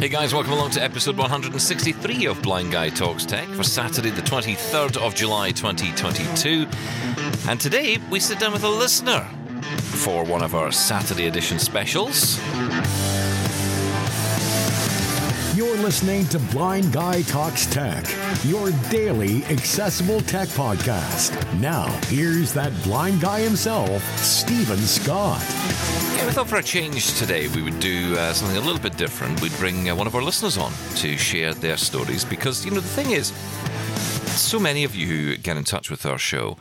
[0.00, 4.22] Hey guys, welcome along to episode 163 of Blind Guy Talks Tech for Saturday, the
[4.22, 6.66] 23rd of July 2022.
[7.46, 9.28] And today we sit down with a listener
[9.74, 12.40] for one of our Saturday edition specials.
[15.70, 18.04] You're listening to Blind Guy Talks Tech,
[18.44, 21.30] your daily accessible tech podcast.
[21.60, 25.40] Now, here's that blind guy himself, Stephen Scott.
[26.16, 28.96] Yeah, we thought for a change today we would do uh, something a little bit
[28.96, 29.40] different.
[29.40, 32.80] We'd bring uh, one of our listeners on to share their stories because, you know,
[32.80, 33.28] the thing is,
[34.36, 36.56] so many of you who get in touch with our show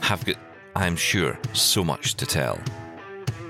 [0.00, 0.34] have got,
[0.74, 2.58] I'm sure, so much to tell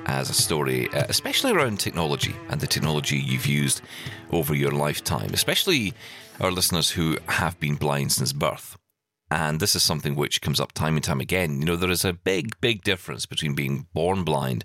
[0.05, 3.81] as a story, uh, especially around technology and the technology you've used
[4.31, 5.95] over your lifetime, especially
[6.41, 8.77] our listeners who have been blind since birth.
[9.31, 11.61] And this is something which comes up time and time again.
[11.61, 14.65] You know, there is a big, big difference between being born blind,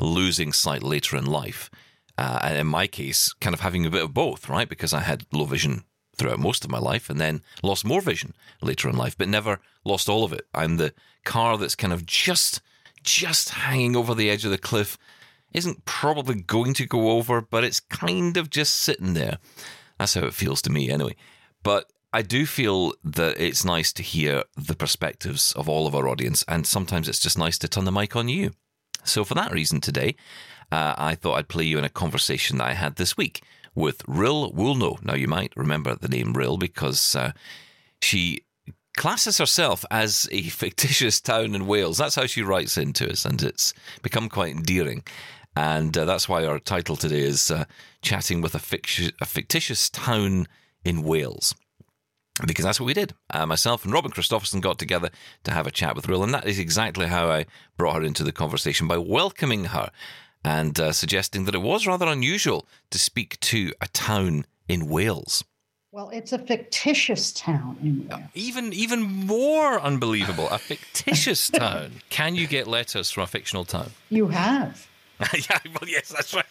[0.00, 1.70] losing sight later in life,
[2.16, 4.68] uh, and in my case, kind of having a bit of both, right?
[4.68, 5.84] Because I had low vision
[6.16, 9.60] throughout most of my life and then lost more vision later in life, but never
[9.84, 10.46] lost all of it.
[10.54, 10.92] I'm the
[11.24, 12.60] car that's kind of just
[13.02, 14.98] just hanging over the edge of the cliff.
[15.52, 19.38] Isn't probably going to go over, but it's kind of just sitting there.
[19.98, 21.16] That's how it feels to me, anyway.
[21.62, 26.08] But I do feel that it's nice to hear the perspectives of all of our
[26.08, 28.52] audience, and sometimes it's just nice to turn the mic on you.
[29.04, 30.16] So, for that reason, today,
[30.72, 33.42] uh, I thought I'd play you in a conversation that I had this week
[33.74, 35.04] with Rill Woolnough.
[35.04, 37.32] Now, you might remember the name Rill because uh,
[38.02, 38.44] she
[38.96, 41.98] classes herself as a fictitious town in Wales.
[41.98, 45.04] That's how she writes into us, and it's become quite endearing.
[45.56, 47.64] And uh, that's why our title today is uh,
[48.02, 50.46] Chatting with a, ficti- a, Fictitious Town
[50.84, 51.54] in Wales.
[52.46, 53.14] Because that's what we did.
[53.28, 55.10] Uh, myself and Robin Christopherson got together
[55.44, 58.24] to have a chat with Rill, and that is exactly how I brought her into
[58.24, 59.90] the conversation by welcoming her
[60.44, 65.44] and uh, suggesting that it was rather unusual to speak to a town in Wales.
[65.92, 68.30] Well, it's a fictitious town in Wales.
[68.34, 72.00] Even even more unbelievable, a fictitious town.
[72.10, 73.90] Can you get letters from a fictional town?
[74.08, 74.86] You have.
[75.34, 76.44] yeah, well, yes, that's right.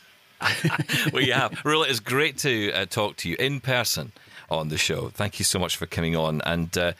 [1.13, 1.59] we have.
[1.65, 4.11] Rilla, it's great to uh, talk to you in person
[4.49, 5.09] on the show.
[5.09, 6.41] Thank you so much for coming on.
[6.45, 6.93] And uh,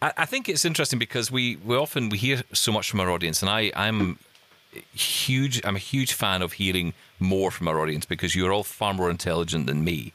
[0.00, 3.10] I, I, think it's interesting because we, we often we hear so much from our
[3.10, 4.18] audience, and I, I'm
[4.92, 5.60] huge.
[5.64, 9.10] I'm a huge fan of hearing more from our audience because you're all far more
[9.10, 10.12] intelligent than me.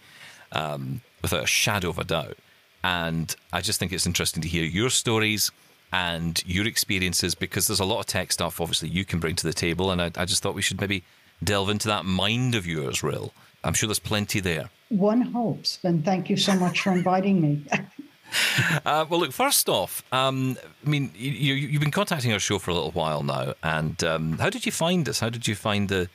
[0.54, 2.38] Um, without a shadow of a doubt.
[2.84, 5.52] And I just think it's interesting to hear your stories
[5.92, 9.48] and your experiences because there's a lot of tech stuff, obviously, you can bring to
[9.48, 9.92] the table.
[9.92, 11.04] And I, I just thought we should maybe
[11.44, 13.34] delve into that mind of yours, Rill.
[13.64, 14.70] I'm sure there's plenty there.
[14.90, 15.80] One hopes.
[15.84, 17.64] And thank you so much for inviting me.
[18.86, 22.72] uh, well, look, first off, um, I mean, you, have been contacting our show for
[22.72, 23.54] a little while now.
[23.64, 25.20] And um, how did you find us?
[25.20, 26.10] How did you find the,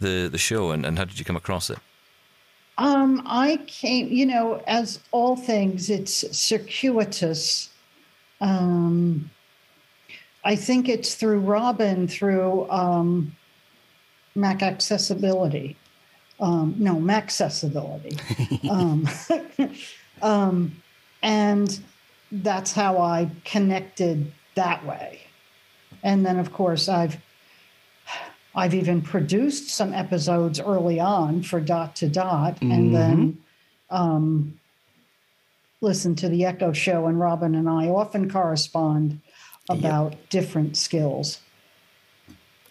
[0.00, 1.78] the, the show and, and how did you come across it?
[2.78, 7.70] Um, I came, you know, as all things, it's circuitous.
[8.40, 9.30] Um,
[10.44, 13.36] I think it's through Robin, through um,
[14.34, 15.76] Mac accessibility.
[16.40, 18.16] Um, no, Mac accessibility.
[18.70, 19.08] um,
[20.22, 20.82] um,
[21.22, 21.78] and
[22.30, 25.20] that's how I connected that way.
[26.02, 27.18] And then, of course, I've
[28.54, 32.72] I've even produced some episodes early on for Dot to Dot, mm-hmm.
[32.72, 33.38] and then
[33.90, 34.57] um,
[35.80, 37.06] listen to the Echo Show.
[37.06, 39.20] And Robin and I often correspond
[39.68, 40.28] about yep.
[40.30, 41.40] different skills.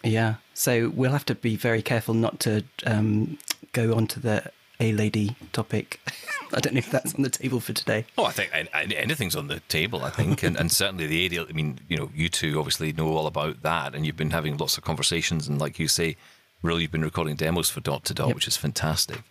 [0.04, 3.38] Yeah, so we'll have to be very careful not to um,
[3.74, 6.00] go on to the A lady topic.
[6.54, 8.06] I don't know if that's on the table for today.
[8.18, 10.04] Oh, I think anything's on the table.
[10.06, 11.46] I think, and, and certainly the ideal.
[11.50, 14.56] I mean, you know, you two obviously know all about that, and you've been having
[14.56, 16.16] lots of conversations, and like you say,
[16.62, 18.36] really, you've been recording demos for Dot to Dot, yep.
[18.36, 19.24] which is fantastic.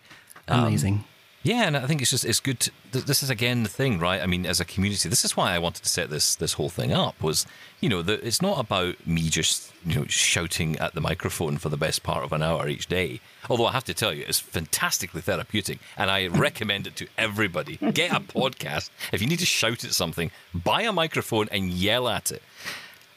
[0.49, 0.95] Amazing.
[0.95, 1.05] Um,
[1.47, 2.59] yeah, and I think it's just it's good.
[2.59, 4.21] To, this is again the thing, right?
[4.21, 6.69] I mean, as a community, this is why I wanted to set this this whole
[6.69, 7.23] thing up.
[7.23, 7.47] Was
[7.81, 11.69] you know, the, it's not about me just you know shouting at the microphone for
[11.69, 13.21] the best part of an hour each day.
[13.49, 17.77] Although I have to tell you, it's fantastically therapeutic, and I recommend it to everybody.
[17.77, 20.33] Get a podcast if you need to shout at something.
[20.53, 22.43] Buy a microphone and yell at it.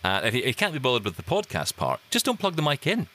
[0.03, 2.85] Uh, if you can't be bothered with the podcast part, just don't plug the mic
[2.85, 3.07] in.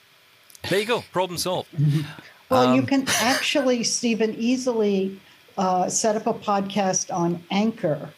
[0.69, 1.69] There you go, problem solved.
[2.49, 5.19] Well, um, you can actually, Stephen, easily
[5.57, 8.09] uh, set up a podcast on Anchor.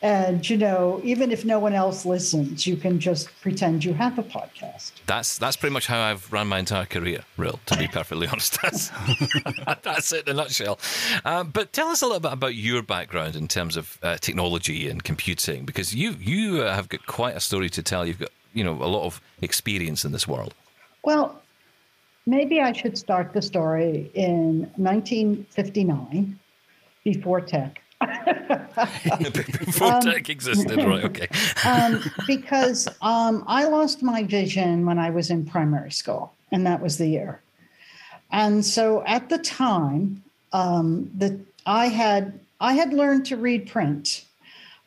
[0.00, 4.16] And you know, even if no one else listens, you can just pretend you have
[4.16, 4.92] a podcast.
[5.06, 7.58] That's that's pretty much how I've run my entire career, Rill.
[7.66, 8.92] To be perfectly honest, that's
[9.82, 10.78] that's it in a nutshell.
[11.24, 14.88] Uh, but tell us a little bit about your background in terms of uh, technology
[14.88, 18.06] and computing, because you you uh, have got quite a story to tell.
[18.06, 20.54] You've got you know a lot of experience in this world.
[21.02, 21.42] Well,
[22.28, 26.38] maybe I should start the story in 1959,
[27.02, 27.82] before tech.
[29.64, 31.04] Before tech existed, right?
[31.04, 31.26] Okay.
[31.66, 36.80] um, because um, I lost my vision when I was in primary school, and that
[36.80, 37.40] was the year.
[38.30, 40.22] And so at the time,
[40.52, 41.36] um, that
[41.66, 44.24] I had I had learned to read print,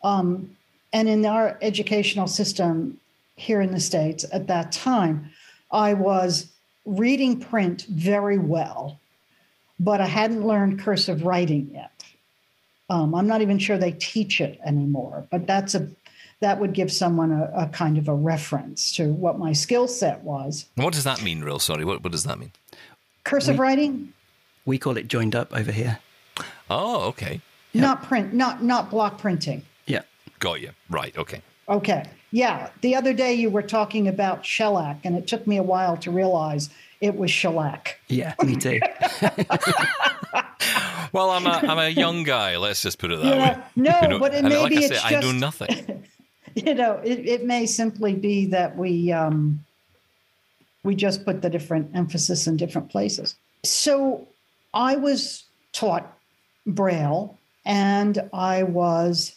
[0.04, 0.56] um,
[0.94, 2.98] and in our educational system
[3.36, 5.32] here in the states at that time,
[5.70, 6.48] I was
[6.86, 9.00] reading print very well,
[9.80, 11.92] but I hadn't learned cursive writing yet.
[12.90, 15.88] Um, I'm not even sure they teach it anymore, but that's a
[16.42, 20.24] that would give someone a, a kind of a reference to what my skill set
[20.24, 20.66] was.
[20.74, 21.60] What does that mean, Rill?
[21.60, 22.52] Sorry, what, what does that mean?
[23.24, 24.14] Cursive We- writing,
[24.66, 26.00] We call it joined up over here.
[26.70, 27.42] Oh, okay.
[27.74, 29.62] not print, not not block printing.
[29.86, 30.02] Yeah.
[30.40, 30.72] Got you.
[30.90, 31.16] Right.
[31.18, 31.42] Okay.
[31.72, 32.04] Okay.
[32.32, 32.70] Yeah.
[32.82, 36.12] The other day you were talking about shellac, and it took me a while to
[36.12, 36.70] realize
[37.02, 38.00] it was shellac.
[38.08, 38.80] Yeah, me too.
[41.14, 42.56] Well, I'm a I'm a young guy.
[42.56, 43.58] Let's just put it that Yeah.
[43.58, 43.64] way.
[43.76, 46.06] No, You know, but it and maybe like I it's say, just I know nothing.
[46.56, 49.66] you know, it, it may simply be that we um,
[50.84, 53.36] we just put the different emphasis in different places.
[53.66, 54.26] So
[54.74, 55.44] I was
[55.74, 56.18] taught
[56.66, 59.36] Braille, and I was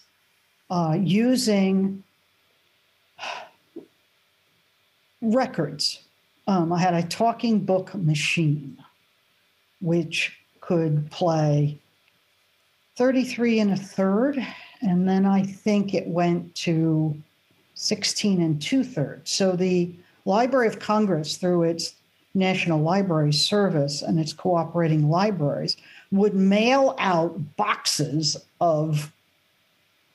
[0.70, 2.03] uh, using
[5.24, 6.00] records.
[6.46, 8.76] Um, I had a talking book machine,
[9.80, 11.78] which could play
[12.96, 14.44] 33 and a third.
[14.82, 17.16] And then I think it went to
[17.74, 19.30] 16 and two thirds.
[19.30, 19.92] So the
[20.24, 21.94] Library of Congress, through its
[22.34, 25.76] National Library Service and its cooperating libraries,
[26.10, 29.12] would mail out boxes of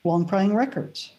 [0.04, 1.12] long playing records.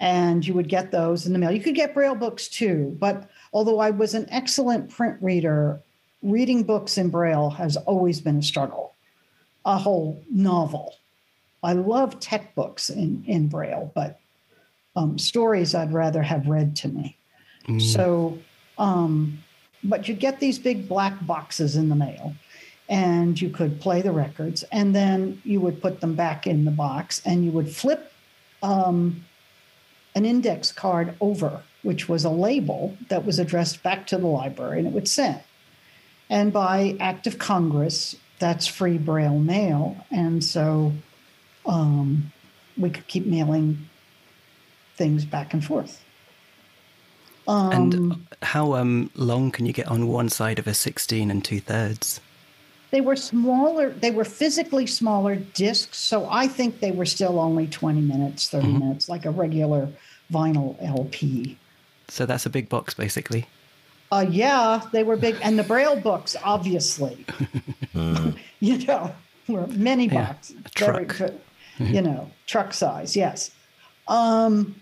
[0.00, 1.52] And you would get those in the mail.
[1.52, 5.80] You could get Braille books too, but although I was an excellent print reader,
[6.22, 8.94] reading books in Braille has always been a struggle,
[9.64, 10.96] a whole novel.
[11.62, 14.20] I love tech books in, in Braille, but
[14.96, 17.16] um, stories I'd rather have read to me.
[17.80, 18.38] So,
[18.78, 19.38] um,
[19.82, 22.34] but you'd get these big black boxes in the mail
[22.88, 26.70] and you could play the records and then you would put them back in the
[26.70, 28.12] box and you would flip
[28.62, 29.24] um,
[30.14, 34.78] an index card over, which was a label that was addressed back to the library
[34.78, 35.40] and it would send.
[36.30, 40.04] And by act of Congress, that's free Braille mail.
[40.10, 40.92] And so
[41.66, 42.32] um,
[42.76, 43.88] we could keep mailing
[44.96, 46.02] things back and forth.
[47.46, 51.44] Um, and how um, long can you get on one side of a 16 and
[51.44, 52.20] two thirds?
[52.94, 55.98] They were smaller, they were physically smaller discs.
[55.98, 59.88] So I think they were still only 20 minutes, 30 minutes, like a regular
[60.32, 61.58] vinyl LP.
[62.06, 63.46] So that's a big box, basically.
[64.12, 65.34] Uh, yeah, they were big.
[65.42, 67.26] And the Braille books, obviously,
[68.60, 69.12] you know,
[69.48, 70.56] were many Yeah, boxes.
[70.64, 71.18] a very truck.
[71.18, 71.40] good,
[71.80, 73.50] you know, truck size, yes.
[74.06, 74.76] Um,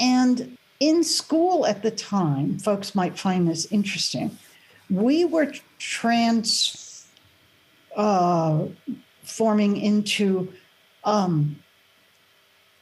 [0.00, 4.30] and in school at the time, folks might find this interesting.
[4.88, 6.83] We were trans
[7.96, 8.66] uh,
[9.22, 10.52] forming into
[11.04, 11.58] um,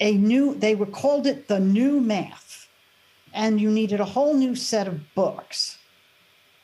[0.00, 2.68] a new, they were called it the new math.
[3.32, 5.78] And you needed a whole new set of books.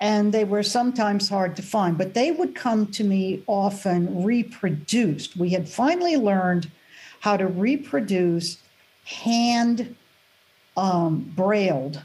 [0.00, 5.36] And they were sometimes hard to find, but they would come to me often reproduced.
[5.36, 6.70] We had finally learned
[7.20, 8.58] how to reproduce
[9.04, 9.96] hand
[10.76, 12.02] um, brailled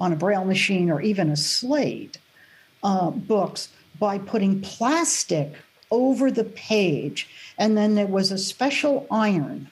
[0.00, 2.18] on a braille machine or even a slate
[2.82, 5.54] uh, books by putting plastic
[5.92, 7.28] over the page.
[7.58, 9.70] And then there was a special iron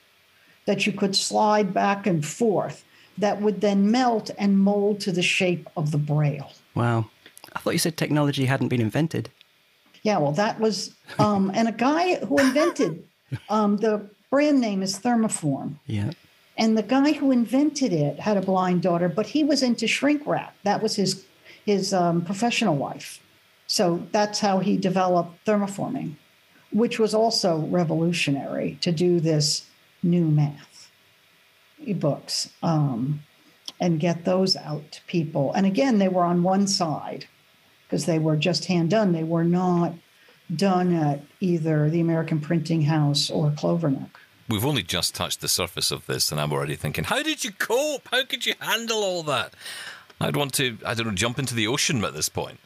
[0.66, 2.84] that you could slide back and forth
[3.18, 6.52] that would then melt and mold to the shape of the braille.
[6.76, 7.06] Wow.
[7.52, 9.30] I thought you said technology hadn't been invented.
[10.02, 13.04] Yeah, well, that was, um, and a guy who invented
[13.48, 15.74] um, the brand name is Thermoform.
[15.86, 16.12] Yeah.
[16.56, 20.26] And the guy who invented it had a blind daughter, but he was into shrink
[20.26, 20.54] wrap.
[20.62, 21.24] That was his
[21.64, 23.20] his um, professional life.
[23.70, 26.16] So that's how he developed thermoforming,
[26.72, 29.64] which was also revolutionary to do this
[30.02, 30.90] new math
[31.94, 33.22] books um,
[33.78, 35.52] and get those out to people.
[35.52, 37.26] And again, they were on one side
[37.86, 39.12] because they were just hand done.
[39.12, 39.94] They were not
[40.56, 44.16] done at either the American Printing House or Clovernook.
[44.48, 47.52] We've only just touched the surface of this, and I'm already thinking, how did you
[47.52, 48.08] cope?
[48.10, 49.54] How could you handle all that?
[50.20, 52.58] I'd want to, I don't know, jump into the ocean at this point.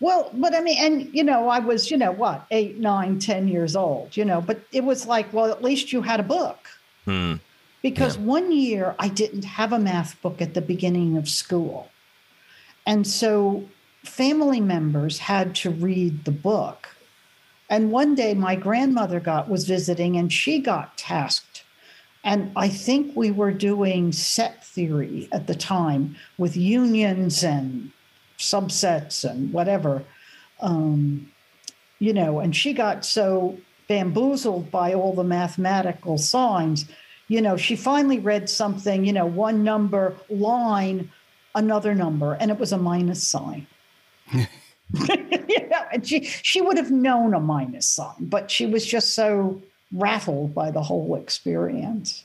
[0.00, 3.48] Well, but I mean, and you know, I was, you know, what, eight, nine, ten
[3.48, 6.68] years old, you know, but it was like, well, at least you had a book.
[7.04, 7.34] Hmm.
[7.82, 11.90] Because one year I didn't have a math book at the beginning of school.
[12.84, 13.68] And so
[14.04, 16.88] family members had to read the book.
[17.70, 21.64] And one day my grandmother got was visiting and she got tasked.
[22.24, 27.92] And I think we were doing set theory at the time with unions and
[28.38, 30.02] subsets and whatever.
[30.60, 31.30] Um,
[31.98, 36.86] you know, and she got so bamboozled by all the mathematical signs.
[37.28, 41.10] You know, she finally read something, you know, one number line,
[41.54, 43.66] another number, and it was a minus sign.
[44.32, 49.14] you know, and she she would have known a minus sign, but she was just
[49.14, 49.60] so
[49.92, 52.24] rattled by the whole experience.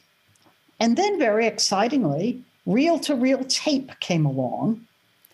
[0.80, 4.86] And then, very excitingly, reel to reel tape came along.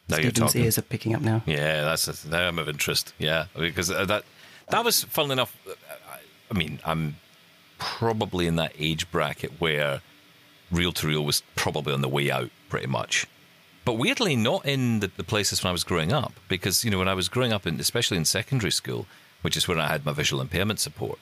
[0.09, 0.63] Now talking.
[0.63, 1.43] ears are picking up now.
[1.45, 3.13] Yeah, that's a, now I'm of interest.
[3.17, 4.23] Yeah, because uh, that
[4.69, 5.55] that was fun enough.
[5.67, 5.73] uh,
[6.51, 7.17] I mean, I'm
[7.77, 10.01] probably in that age bracket where
[10.71, 13.27] reel to reel was probably on the way out, pretty much.
[13.85, 16.99] But weirdly, not in the, the places when I was growing up, because you know
[16.99, 19.07] when I was growing up, in, especially in secondary school,
[19.41, 21.19] which is where I had my visual impairment support,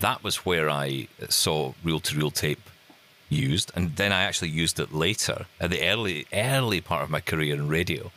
[0.00, 2.70] that was where I saw reel to reel tape
[3.28, 7.20] used, and then I actually used it later at the early early part of my
[7.20, 8.12] career in radio,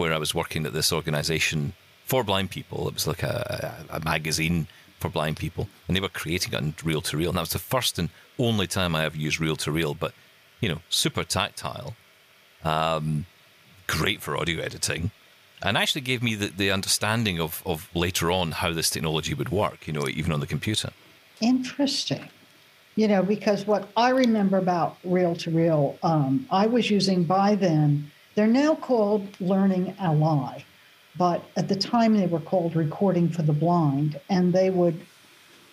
[0.00, 1.74] where I was working at this organisation
[2.06, 2.88] for blind people.
[2.88, 4.66] It was like a, a, a magazine
[4.98, 7.30] for blind people, and they were creating it on reel to reel.
[7.30, 9.94] And that was the first and only time I ever used reel to reel.
[9.94, 10.12] But
[10.60, 11.94] you know, super tactile,
[12.64, 13.26] um,
[13.86, 15.10] great for audio editing.
[15.62, 19.50] And actually gave me the, the understanding of, of later on how this technology would
[19.50, 20.90] work, you know, even on the computer.
[21.42, 22.26] Interesting.
[22.96, 27.56] You know, because what I remember about reel to reel, um, I was using by
[27.56, 30.62] then, they're now called Learning Ally,
[31.14, 34.98] but at the time they were called Recording for the Blind, and they would,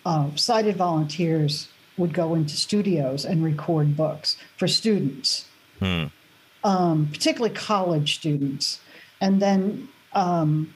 [0.05, 5.45] uh, sighted volunteers would go into studios and record books for students,
[6.65, 8.81] um, particularly college students.
[9.21, 10.73] And then um,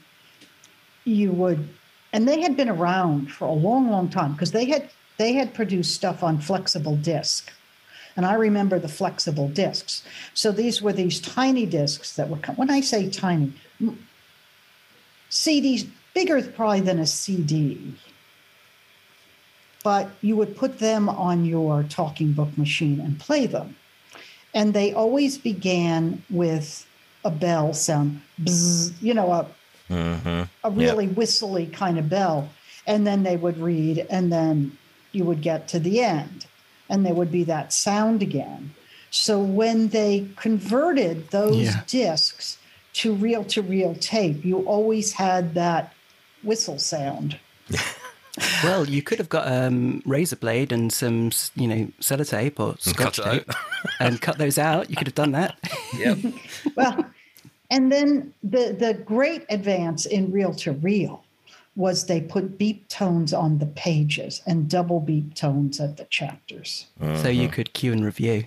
[1.03, 1.67] you would
[2.13, 5.53] and they had been around for a long long time because they had they had
[5.53, 7.51] produced stuff on flexible disc
[8.15, 10.03] and i remember the flexible discs.
[10.34, 13.53] So these were these tiny discs that were when i say tiny
[15.30, 17.96] cds bigger probably than a cd
[19.84, 23.75] but you would put them on your talking book machine and play them.
[24.53, 26.86] And they always began with
[27.24, 29.48] a bell sound bzz, you know a
[29.89, 30.44] mm-hmm.
[30.63, 32.50] a really whistly kind of bell.
[32.88, 34.75] And then they would read, and then
[35.12, 36.48] you would get to the end,
[36.91, 38.71] and there would be that sound again.
[39.10, 41.81] So when they converted those Yeah.
[41.88, 42.57] discs
[42.93, 45.93] to reel to reel tape, you always had that
[46.43, 47.39] whistle sound.
[48.63, 52.75] Well, you could have got a um, razor blade and some, you know, sellotape or
[52.79, 53.55] scotch cut it tape
[54.00, 54.89] and cut those out.
[54.89, 55.60] You could have done that.
[56.00, 56.17] Yep.
[56.77, 57.05] well,
[57.69, 61.25] and then the the great advance in reel to reel
[61.75, 66.87] was they put beep tones on the pages and double beep tones at the chapters.
[66.99, 67.53] So you uh-huh.
[67.53, 68.43] could cue and review,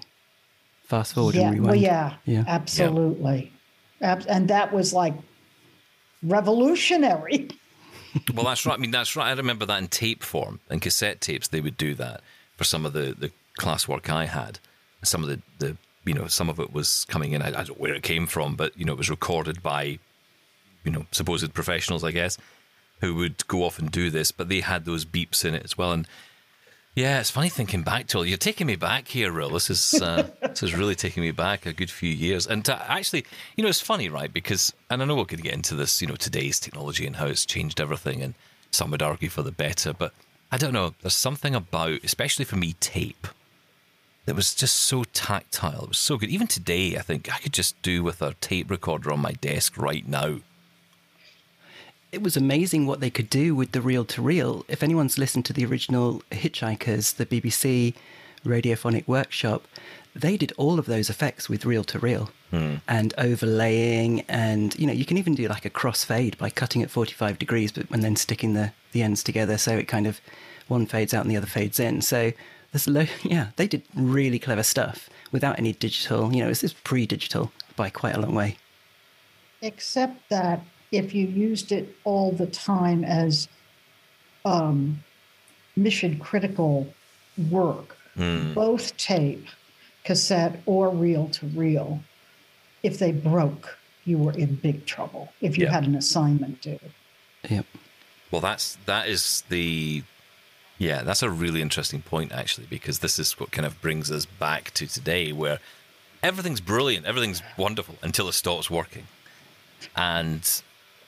[0.85, 1.67] fast forward yeah, and rewind.
[1.67, 2.45] well, yeah, Yeah.
[2.47, 3.53] absolutely,
[4.01, 5.15] Ab- and that was like
[6.23, 7.49] revolutionary.
[8.33, 8.75] Well, that's right.
[8.75, 9.27] I mean, that's right.
[9.27, 11.49] I remember that in tape form and cassette tapes.
[11.49, 12.21] They would do that
[12.57, 14.61] for some of the the classwork I had.
[15.03, 17.43] Some of the the you know some of it was coming in.
[17.43, 19.99] I, I don't know where it came from, but you know it was recorded by
[20.85, 22.39] you know supposed professionals, I guess,
[23.05, 24.33] who would go off and do this.
[24.33, 25.93] But they had those beeps in it as well.
[25.93, 26.09] And
[26.95, 28.29] yeah, it's funny thinking back to it.
[28.29, 29.51] You're taking me back here, Rill.
[29.51, 32.47] This is uh, this is really taking me back a good few years.
[32.47, 34.33] And to actually, you know, it's funny, right?
[34.33, 37.17] Because and I know we're going to get into this, you know, today's technology and
[37.17, 38.35] how it's changed everything, and
[38.71, 39.93] some would argue for the better.
[39.93, 40.13] But
[40.51, 40.95] I don't know.
[41.03, 43.27] There's something about, especially for me, tape
[44.27, 45.83] that was just so tactile.
[45.83, 46.31] It was so good.
[46.31, 49.77] Even today, I think I could just do with a tape recorder on my desk
[49.77, 50.39] right now.
[52.15, 54.65] It was amazing what they could do with the reel to reel.
[54.69, 57.95] If anyone's listened to the original Hitchhikers, the BBC
[58.45, 59.67] radiophonic workshop,
[60.15, 62.77] they did all of those effects with reel to reel hmm.
[62.87, 64.21] and overlaying.
[64.29, 67.73] And, you know, you can even do like a crossfade by cutting at 45 degrees,
[67.73, 70.21] but and then sticking the, the ends together so it kind of
[70.69, 72.01] one fades out and the other fades in.
[72.01, 72.33] So
[72.71, 76.75] there's lo- yeah, they did really clever stuff without any digital, you know, this is
[76.75, 78.57] pre digital by quite a long way.
[79.61, 80.61] except that
[80.97, 83.49] if you used it all the time as
[84.45, 85.03] um,
[85.77, 86.93] mission critical
[87.51, 89.47] work, both tape,
[90.05, 92.01] cassette, or reel to reel,
[92.83, 95.73] if they broke, you were in big trouble if you Yeah.
[95.73, 96.79] had an assignment due.
[97.49, 97.67] Yep.
[98.31, 100.03] Well, that's that is the
[100.79, 104.27] yeah, that's a really interesting point actually because this is what kind of brings us
[104.27, 105.59] back to today where
[106.23, 109.07] everything's brilliant, everything's wonderful until it stops working.
[109.97, 110.63] And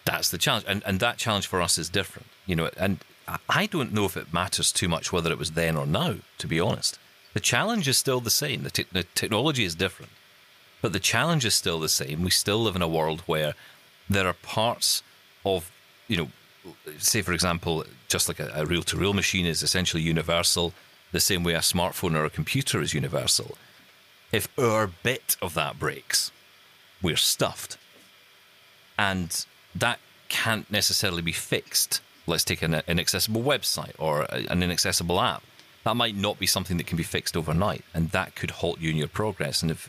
[0.07, 2.71] That's the challenge, and and that challenge for us is different, you know.
[2.79, 3.01] And
[3.49, 6.17] I don't know if it matters too much whether it was then or now.
[6.39, 6.99] To be honest,
[7.35, 8.63] the challenge is still the same.
[8.63, 10.13] The, te- the technology is different,
[10.81, 12.23] but the challenge is still the same.
[12.23, 13.55] We still live in a world where
[14.09, 15.03] there are parts
[15.45, 15.71] of,
[16.07, 16.29] you know,
[16.99, 20.73] say for example, just like a reel to reel machine is essentially universal,
[21.13, 23.59] the same way a smartphone or a computer is universal.
[24.33, 26.31] If our bit of that breaks,
[27.03, 27.77] we're stuffed.
[28.99, 29.45] And
[29.80, 32.00] that can't necessarily be fixed.
[32.26, 35.42] Let's take an inaccessible website or an inaccessible app.
[35.85, 38.90] That might not be something that can be fixed overnight, and that could halt you
[38.90, 39.62] in your progress.
[39.62, 39.88] And if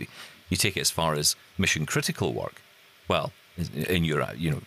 [0.50, 2.62] you take it as far as mission critical work,
[3.08, 3.32] well,
[3.74, 4.62] in your uh, you know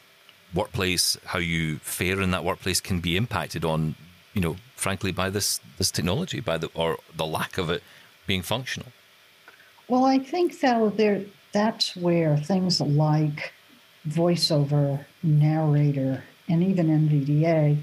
[0.53, 3.95] workplace, how you fare in that workplace can be impacted on,
[4.35, 7.83] you know, frankly, by this this technology, by the or the lack of it
[8.27, 8.89] being functional.
[9.87, 11.23] Well, I think though there
[11.53, 13.53] that's where things like
[14.09, 17.79] voiceover, narrator, and even NVDA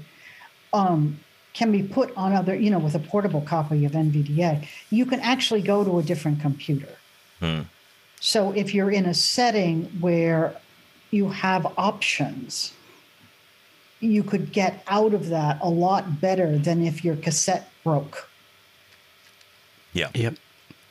[0.72, 1.18] um,
[1.54, 4.66] can be put on other, you know, with a portable copy of NVDA.
[4.90, 6.88] You can actually go to a different computer.
[7.40, 7.62] Hmm.
[8.20, 10.54] So if you're in a setting where
[11.10, 12.74] you have options,
[14.00, 18.28] you could get out of that a lot better than if your cassette broke.
[19.92, 20.10] Yeah.
[20.14, 20.36] Yep.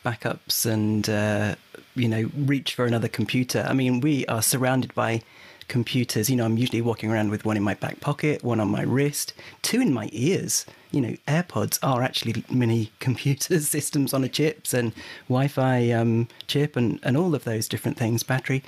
[0.06, 1.56] Backups and uh,
[1.96, 3.66] you know, reach for another computer.
[3.68, 5.22] I mean, we are surrounded by
[5.68, 6.30] computers.
[6.30, 8.82] You know, I'm usually walking around with one in my back pocket, one on my
[8.82, 10.66] wrist, two in my ears.
[10.92, 14.94] You know, AirPods are actually mini computers, systems on a chips and
[15.28, 18.64] Wi-Fi um, chip and, and all of those different things, battery.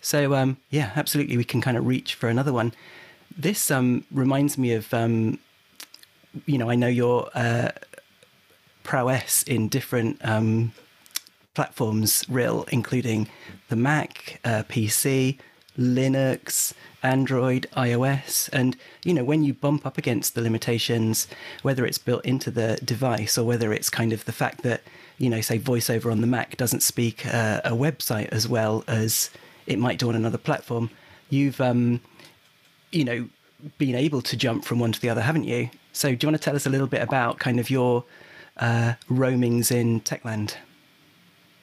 [0.00, 2.74] So um, yeah, absolutely, we can kind of reach for another one.
[3.36, 5.38] This um, reminds me of, um,
[6.46, 7.70] you know, I know your uh,
[8.82, 10.72] prowess in different um,
[11.54, 13.28] platforms Rill, including
[13.68, 15.38] the Mac, uh, PC,
[15.78, 18.48] Linux, Android, iOS.
[18.52, 21.26] And, you know, when you bump up against the limitations,
[21.62, 24.82] whether it's built into the device or whether it's kind of the fact that,
[25.18, 29.30] you know, say VoiceOver on the Mac doesn't speak uh, a website as well as
[29.66, 30.90] it might do on another platform,
[31.30, 32.00] you've, um,
[32.92, 33.28] you know,
[33.78, 35.70] been able to jump from one to the other, haven't you?
[35.92, 38.04] So, do you want to tell us a little bit about kind of your
[38.58, 40.54] uh, roamings in Techland?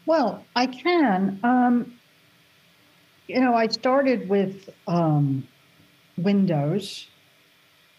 [0.06, 1.40] Well, I can.
[1.44, 1.94] Um,
[3.32, 5.48] you know, I started with um,
[6.18, 7.08] Windows.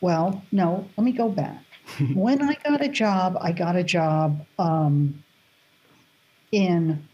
[0.00, 1.64] Well, no, let me go back.
[2.14, 5.22] when I got a job, I got a job um,
[6.50, 7.06] in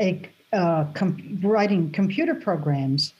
[0.00, 3.12] a uh, com- writing computer programs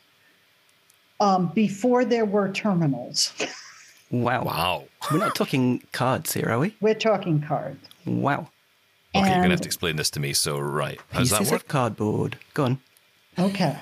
[1.20, 3.32] um, before there were terminals.
[4.10, 4.44] wow!
[4.44, 4.84] Wow!
[5.10, 6.76] We're not talking cards here, are we?
[6.80, 7.84] We're talking cards.
[8.04, 8.48] Wow!
[9.14, 10.32] Okay, you're gonna have to explain this to me.
[10.32, 11.62] So, right, how does that work?
[11.62, 12.38] of cardboard.
[12.54, 12.80] Go on.
[13.38, 13.78] Okay.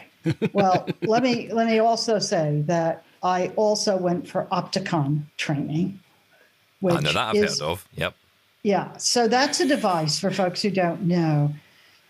[0.52, 6.00] Well, let me let me also say that I also went for Optacon training.
[6.80, 7.88] Which I know that I've is, heard of.
[7.94, 8.14] Yep.
[8.62, 8.96] Yeah.
[8.98, 11.54] So that's a device for folks who don't know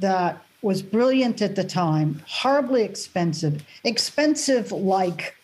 [0.01, 5.37] that was brilliant at the time, horribly expensive, expensive like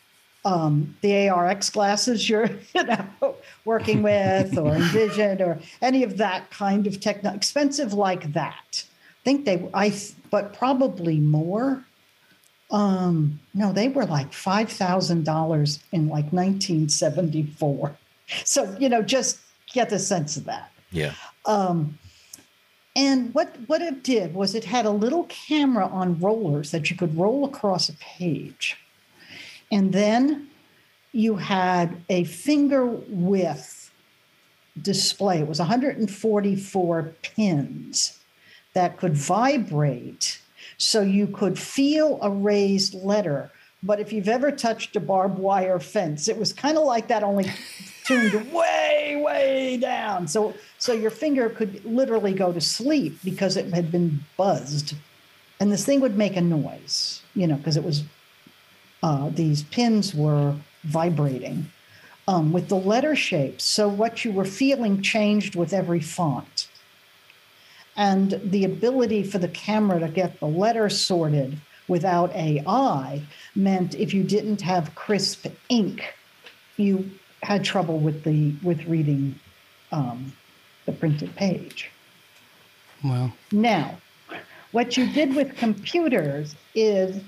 [0.45, 6.51] um, the ARX glasses you're you know working with or Envision or any of that
[6.51, 8.85] kind of techno expensive like that.
[8.85, 9.93] I think they I
[10.31, 11.85] but probably more.
[12.71, 17.97] Um, no, they were like five thousand dollars in like 1974.
[18.45, 19.41] So you know, just
[19.73, 20.71] get the sense of that.
[20.93, 21.15] Yeah.
[21.47, 21.99] Um,
[22.95, 26.97] and what what it did was it had a little camera on rollers that you
[26.97, 28.77] could roll across a page
[29.71, 30.49] and then
[31.13, 33.91] you had a finger width
[34.81, 35.41] display.
[35.41, 38.19] It was 144 pins
[38.75, 40.40] that could vibrate
[40.81, 43.53] so you could feel a raised letter.
[43.83, 47.23] But if you've ever touched a barbed wire fence, it was kind of like that,
[47.23, 47.51] only
[48.05, 50.27] tuned way, way down.
[50.27, 54.95] So, so your finger could literally go to sleep because it had been buzzed.
[55.61, 58.05] And this thing would make a noise, you know, because it was
[59.03, 61.71] uh, these pins were vibrating
[62.27, 63.65] um, with the letter shapes.
[63.65, 66.60] So what you were feeling changed with every font.
[67.97, 73.23] And the ability for the camera to get the letters sorted without AI
[73.55, 76.15] meant if you didn't have crisp ink,
[76.77, 77.11] you
[77.43, 79.35] had trouble with the with reading
[79.93, 80.33] um,
[80.87, 81.91] the printed page.
[83.03, 83.33] Wow.
[83.51, 83.99] Now,
[84.73, 87.21] what you did with computers is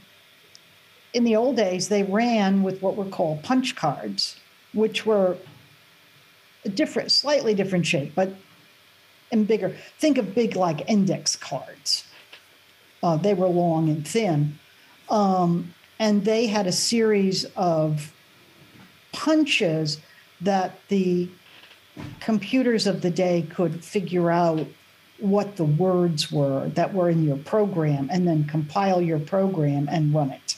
[1.12, 4.36] in the old days, they ran with what were called punch cards,
[4.72, 5.36] which were
[6.64, 8.32] a different, slightly different shape, but
[9.32, 9.74] and bigger.
[9.98, 12.04] Think of big like index cards.
[13.02, 14.58] Uh, they were long and thin.
[15.10, 18.12] Um, and they had a series of
[19.12, 19.98] punches
[20.40, 21.28] that the
[22.20, 24.66] computers of the day could figure out
[25.18, 30.12] what the words were that were in your program and then compile your program and
[30.12, 30.56] run it.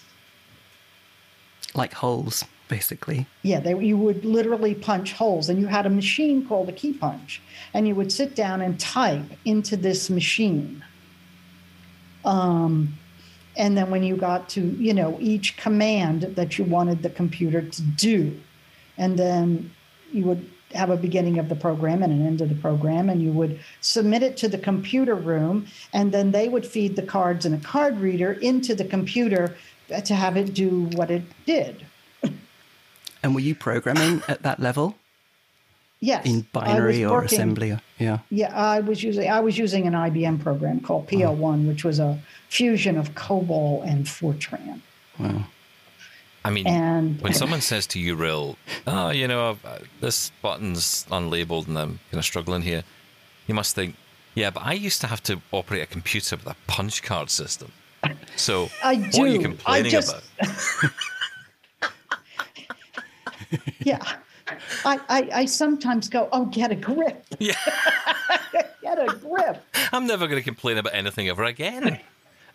[1.74, 3.27] Like holes, basically.
[3.42, 6.92] Yeah, they, you would literally punch holes, and you had a machine called a key
[6.92, 7.40] punch,
[7.72, 10.85] and you would sit down and type into this machine.
[12.24, 12.94] Um,
[13.57, 17.62] and then when you got to, you know, each command that you wanted the computer
[17.62, 18.40] to do,
[18.96, 19.70] and then
[20.12, 23.22] you would have a beginning of the program and an end of the program, and
[23.22, 27.46] you would submit it to the computer room, and then they would feed the cards
[27.46, 29.57] in a card reader into the computer
[30.05, 31.87] to have it do what it did.
[33.24, 34.96] And were you programming at that level
[36.00, 37.70] Yes, in binary or working- assembly?
[37.70, 38.18] Or, yeah.
[38.30, 42.18] Yeah, I was using I was using an IBM program called PL1, which was a
[42.50, 44.80] fusion of COBOL and Fortran.
[45.18, 45.46] Wow.
[46.44, 51.06] I mean, And- when someone says to you, "Rill, oh, you know, uh, this button's
[51.10, 52.82] unlabeled and I'm kind of struggling here,"
[53.46, 53.96] you must think,
[54.34, 57.72] "Yeah, but I used to have to operate a computer with a punch card system."
[58.37, 59.40] So, I what are you do.
[59.40, 60.90] I complaining just- about?
[63.84, 64.02] Yeah,
[64.84, 67.54] I, I I sometimes go, oh, get a grip, Yeah,
[68.82, 69.62] get a grip.
[69.92, 72.00] I'm never going to complain about anything ever again.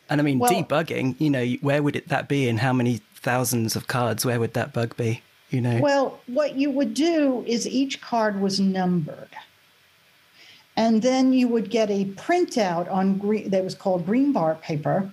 [0.09, 3.01] And I mean, Well- debugging, you know, where would it, that be in how many
[3.15, 4.25] thousands of cards?
[4.25, 5.21] Where would that bug be?
[5.49, 5.79] You know?
[5.79, 9.29] Well, what you would do is each card was numbered.
[10.75, 15.11] And then you would get a printout on green that was called green bar paper,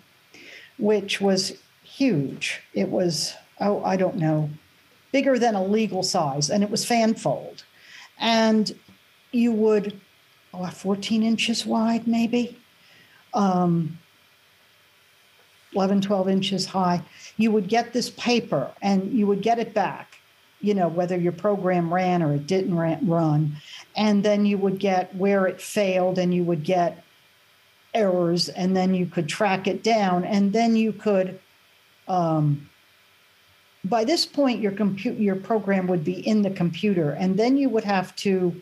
[0.78, 2.60] which was huge.
[2.72, 4.50] It was, oh, I don't know,
[5.16, 7.64] bigger than a legal size, and it was fanfold.
[8.18, 8.70] And
[9.32, 9.98] you would,
[10.52, 12.58] oh, 14 inches wide, maybe.
[13.32, 13.98] Um,
[15.74, 17.00] 11, 12 inches high.
[17.38, 20.18] You would get this paper and you would get it back,
[20.60, 23.56] you know, whether your program ran or it didn't ran, run.
[23.96, 27.02] And then you would get where it failed and you would get
[27.94, 30.26] errors and then you could track it down.
[30.26, 31.40] And then you could,
[32.06, 32.68] um,
[33.88, 37.10] by this point, your compute your program would be in the computer.
[37.10, 38.60] And then you would have to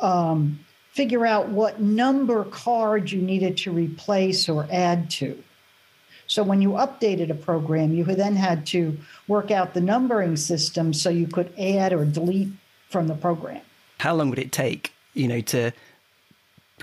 [0.00, 0.60] um,
[0.92, 5.42] figure out what number card you needed to replace or add to.
[6.26, 10.92] So when you updated a program, you then had to work out the numbering system
[10.92, 12.50] so you could add or delete
[12.90, 13.62] from the program.
[14.00, 15.72] how long would it take, you know, to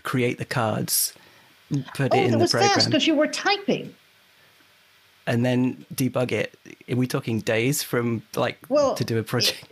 [0.04, 1.14] create the cards,
[1.94, 3.94] put Oh, it in it was fast program, because you were typing.
[5.28, 6.58] And then debug it?
[6.90, 9.68] Are we talking days from like Well, to do a project?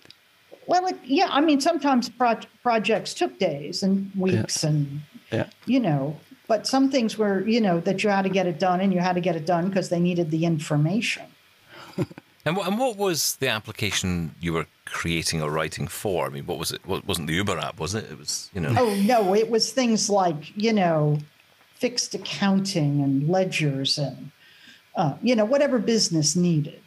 [0.65, 5.47] Well, it, yeah, I mean, sometimes pro- projects took days and weeks, and Yeah.
[5.65, 8.79] you know, but some things were, you know, that you had to get it done,
[8.79, 11.23] and you had to get it done because they needed the information.
[12.45, 16.25] And, wh- and what was the application you were creating or writing for?
[16.25, 16.85] I mean, what was it?
[16.85, 18.03] What wasn't the Uber app, was it?
[18.11, 18.75] It was, you know.
[18.77, 21.19] Oh no, it was things like you know,
[21.75, 24.29] fixed accounting and ledgers and
[24.95, 26.81] uh, you know whatever business needed.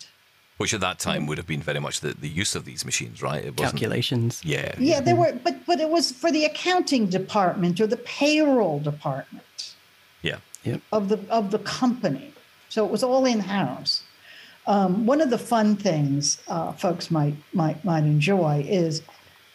[0.58, 3.22] Which at that time would have been very much the, the use of these machines,
[3.22, 3.44] right?
[3.44, 3.78] It wasn't.
[3.78, 4.40] Calculations.
[4.42, 4.74] Yeah.
[4.78, 9.74] Yeah, there were, but but it was for the accounting department or the payroll department
[10.22, 10.38] Yeah.
[10.64, 10.80] Yep.
[10.92, 12.32] of the of the company.
[12.70, 14.02] So it was all in house.
[14.66, 19.02] Um, one of the fun things uh, folks might might might enjoy is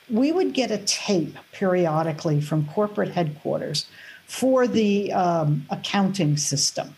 [0.10, 3.88] we would get a tape periodically from corporate headquarters
[4.28, 6.96] for the um, accounting system.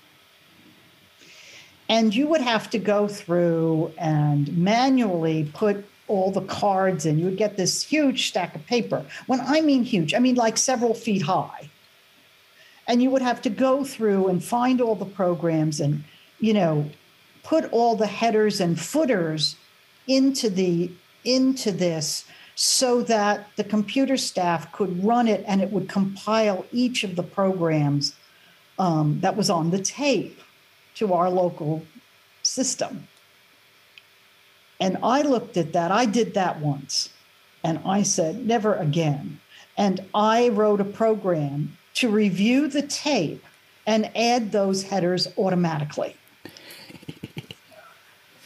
[1.93, 7.19] And you would have to go through and manually put all the cards in.
[7.19, 9.05] You would get this huge stack of paper.
[9.27, 11.69] When I mean huge, I mean like several feet high.
[12.87, 16.03] And you would have to go through and find all the programs and,
[16.39, 16.89] you know,
[17.43, 19.55] put all the headers and footers
[20.07, 20.89] into the
[21.23, 22.25] into this
[22.55, 27.21] so that the computer staff could run it and it would compile each of the
[27.39, 28.15] programs
[28.79, 30.39] um, that was on the tape
[30.95, 31.83] to our local
[32.43, 33.07] system.
[34.79, 35.91] And I looked at that.
[35.91, 37.09] I did that once.
[37.63, 39.39] And I said, never again.
[39.77, 43.43] And I wrote a program to review the tape
[43.87, 46.15] and add those headers automatically.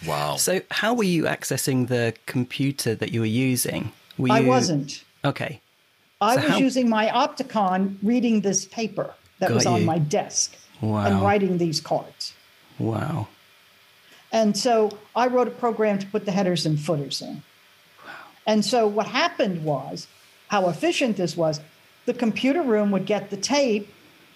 [0.05, 0.35] Wow.
[0.35, 3.91] So, how were you accessing the computer that you were using?
[4.17, 5.03] Were I wasn't.
[5.25, 5.59] Okay.
[6.21, 9.85] I So was how- using my Optacon reading this paper that Got was on you.
[9.87, 12.33] my desk and writing these cards.
[12.79, 13.27] Wow.
[14.31, 17.43] And so I wrote a program to put the headers and footers in.
[18.45, 20.07] And so what happened was,
[20.49, 21.59] how efficient this was,
[22.05, 23.89] the computer room would get the tape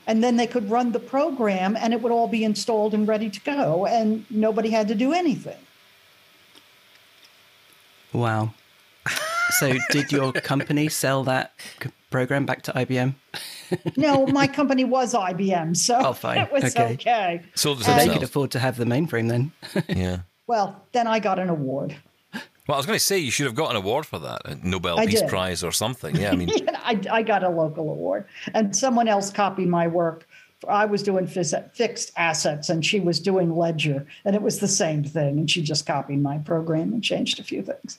[0.08, 3.30] And then they could run the program and it would all be installed and ready
[3.30, 5.60] to go, and nobody had to do anything.
[8.12, 8.54] Wow.
[9.60, 11.54] So, did your company sell that
[12.12, 13.16] program back to IBM?
[13.98, 16.38] no, my company was IBM, so Oh, fine.
[16.42, 16.94] it was Okay.
[16.94, 17.42] okay.
[17.56, 19.52] Sold it So they could afford to have the mainframe then.
[19.90, 20.20] yeah.
[20.46, 21.96] Well, then I got an award.
[22.68, 24.56] Well, I was going to say you should have got an award for that, a
[24.68, 25.30] Nobel I Peace did.
[25.30, 26.16] Prize or something.
[26.16, 30.28] Yeah, I mean, I, I got a local award, and someone else copied my work.
[30.70, 34.68] I was doing phys- fixed assets, and she was doing ledger, and it was the
[34.68, 35.40] same thing.
[35.40, 37.98] And she just copied my program and changed a few things.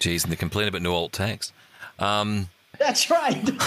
[0.00, 1.52] geez, and they complain about no alt text.
[2.00, 3.50] Um, That's right.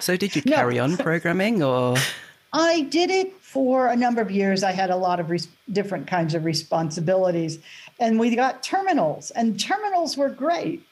[0.00, 0.54] So, did you No.
[0.54, 1.96] carry on programming or?
[2.52, 4.62] I did it for a number of years.
[4.62, 7.58] I had a lot of res- different kinds of responsibilities,
[7.98, 10.82] and we got terminals, and terminals were great.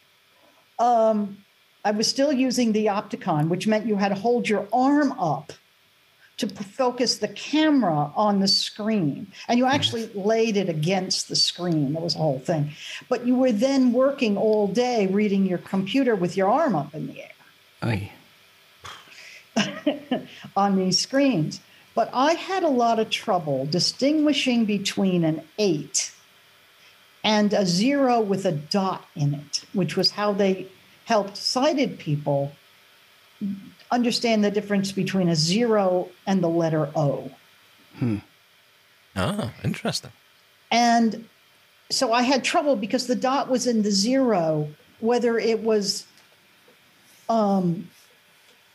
[0.79, 1.37] Um,
[1.85, 5.53] I was still using the Optacon, which meant you had to hold your arm up
[6.39, 9.75] to focus the camera on the screen, and you mm-hmm.
[9.75, 11.95] actually laid it against the screen.
[11.95, 12.73] That was the whole thing.
[13.09, 17.07] But you were then working all day reading your computer with your arm up in
[17.07, 17.31] the air
[20.57, 21.61] on these screens.
[21.95, 26.13] But I had a lot of trouble distinguishing between an eight
[27.25, 30.69] and a zero with a dot in it, which was how they
[31.07, 32.53] helped sighted people
[33.91, 37.31] understand the difference between a zero and the letter O.
[37.99, 38.19] Hmm.
[39.15, 40.11] ah, interesting.
[40.71, 41.27] And
[41.91, 44.69] so I had trouble because the dot was in the zero,
[45.01, 46.07] whether it was
[47.29, 47.89] um,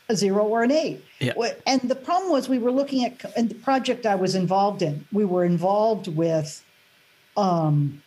[0.08, 1.04] a zero or an eight.
[1.20, 1.32] Yeah.
[1.66, 5.06] And the problem was we were looking at in the project I was involved in.
[5.12, 6.64] We were involved with
[7.36, 8.02] um,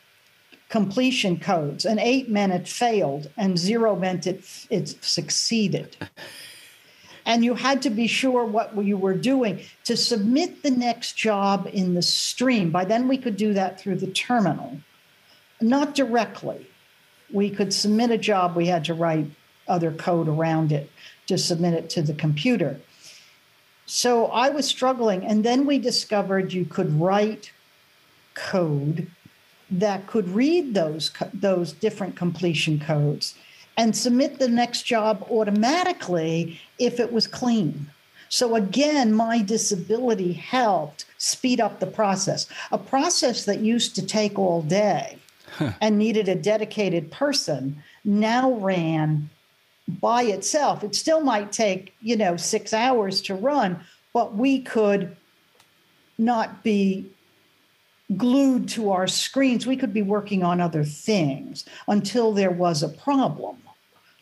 [0.70, 1.86] completion codes.
[1.86, 5.96] An eight meant it failed, and zero meant it it succeeded.
[7.26, 11.68] And you had to be sure what you were doing to submit the next job
[11.74, 12.70] in the stream.
[12.70, 14.80] By then, we could do that through the terminal,
[15.60, 16.68] not directly.
[17.34, 19.26] We could submit a job, we had to write
[19.68, 20.92] other code around it
[21.26, 22.80] to submit it to the computer.
[23.88, 25.26] So I was struggling.
[25.26, 27.52] And then we discovered you could write
[28.36, 29.10] code
[29.72, 33.36] that could read those, those different completion codes
[33.78, 37.88] and submit the next job automatically if it was clean.
[38.30, 42.48] So again, my disability helped speed up the process.
[42.72, 45.18] A process that used to take all day
[45.80, 49.30] and needed a dedicated person now ran
[50.02, 50.84] by itself.
[50.84, 53.80] It still might take, you know, 6 hours to run,
[54.14, 55.16] but we could
[56.18, 57.10] not be
[58.18, 59.66] glued to our screens.
[59.68, 63.58] We could be working on other things until there was a problem.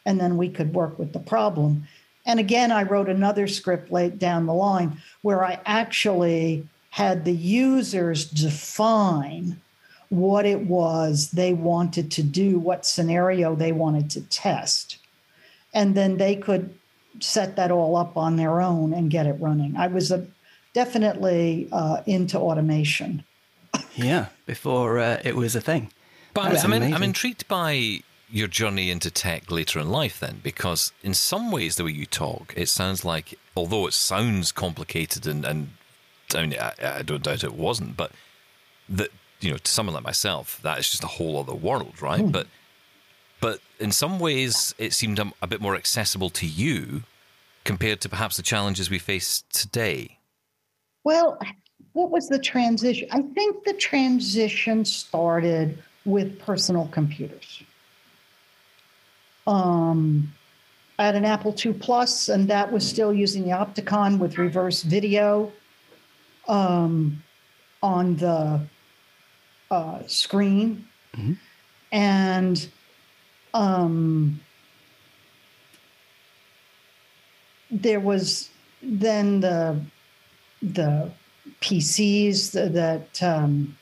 [0.05, 1.87] And then we could work with the problem.
[2.25, 7.33] And again, I wrote another script late down the line where I actually had the
[7.33, 9.59] users define
[10.09, 14.97] what it was they wanted to do, what scenario they wanted to test.
[15.73, 16.77] And then they could
[17.19, 19.75] set that all up on their own and get it running.
[19.75, 20.25] I was a,
[20.73, 23.23] definitely uh, into automation.
[23.95, 25.91] Yeah, before uh, it was a thing.
[26.33, 28.01] But I'm, I'm, in, I'm intrigued by
[28.33, 32.07] your journey into tech later in life, then, because in some ways, the way you
[32.07, 35.69] talk, it sounds like, although it sounds complicated and, and
[36.33, 38.11] I, mean, I, I don't doubt it wasn't, but
[38.89, 42.21] that, you know, to someone like myself, that is just a whole other world, right?
[42.21, 42.31] Hmm.
[42.31, 42.47] But
[43.39, 47.03] but in some ways, it seemed a bit more accessible to you
[47.65, 50.17] compared to perhaps the challenges we face today.
[51.03, 51.37] Well,
[51.91, 53.09] what was the transition?
[53.11, 57.63] I think the transition started with personal computers.
[59.45, 60.33] Um,
[60.99, 64.83] I had an Apple II Plus, and that was still using the Optacon with reverse
[64.83, 65.51] video
[66.47, 67.23] um,
[67.81, 68.61] on the
[69.71, 70.87] uh, screen.
[71.91, 72.69] And
[73.53, 74.39] um,
[77.69, 78.49] there was
[78.81, 79.79] then the
[80.61, 81.11] the
[81.61, 83.77] PCs that, that um,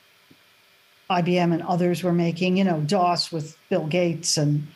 [1.20, 4.66] IBM and others were making, you know, DOS with Bill Gates and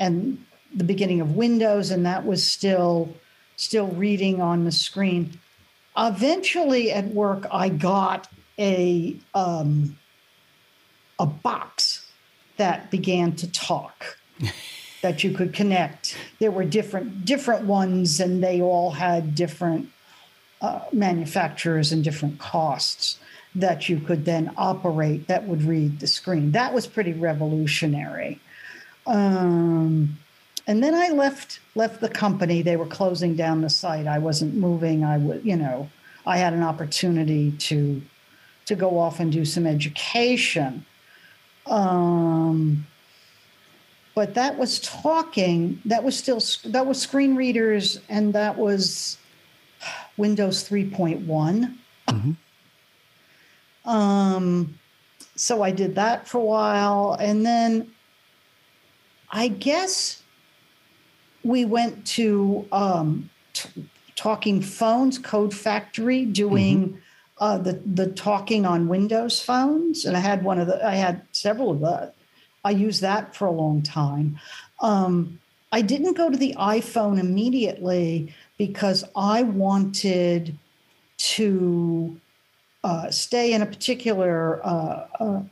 [0.00, 3.14] and the beginning of Windows, and that was still
[3.56, 5.38] still reading on the screen.
[5.96, 8.28] Eventually, at work, I got
[8.58, 9.98] a um,
[11.18, 12.06] a box
[12.56, 14.18] that began to talk
[15.02, 16.16] that you could connect.
[16.38, 19.90] There were different different ones, and they all had different
[20.60, 23.18] uh, manufacturers and different costs
[23.54, 26.52] that you could then operate that would read the screen.
[26.52, 28.40] That was pretty revolutionary.
[29.06, 30.18] Um,
[30.66, 32.62] and then I left left the company.
[32.62, 34.06] They were closing down the site.
[34.06, 35.04] I wasn't moving.
[35.04, 35.90] I would, you know,
[36.24, 38.00] I had an opportunity to
[38.66, 40.86] to go off and do some education.
[41.66, 42.86] Um,
[44.14, 45.80] but that was talking.
[45.84, 49.18] That was still that was screen readers, and that was
[50.16, 51.24] Windows 3.1.
[51.26, 52.32] Mm-hmm.
[53.84, 54.78] Um,
[55.36, 57.92] so I did that for a while, and then
[59.30, 60.22] I guess
[61.42, 66.88] we went to um, t- Talking Phones Code Factory doing.
[66.88, 66.98] Mm-hmm.
[67.38, 71.22] Uh, the the talking on Windows phones, and I had one of the I had
[71.32, 72.12] several of the
[72.64, 74.38] I used that for a long time.
[74.80, 75.40] Um,
[75.72, 80.56] I didn't go to the iPhone immediately because I wanted
[81.18, 82.20] to
[82.84, 85.42] uh, stay in a particular uh, uh,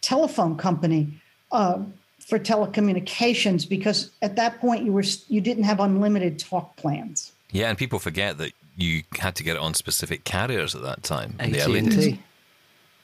[0.00, 1.20] telephone company
[1.52, 1.78] uh,
[2.18, 7.32] for telecommunications because at that point you were you didn't have unlimited talk plans.
[7.52, 11.02] Yeah, and people forget that you had to get it on specific carriers at that
[11.04, 11.36] time.
[11.38, 12.18] AT&T.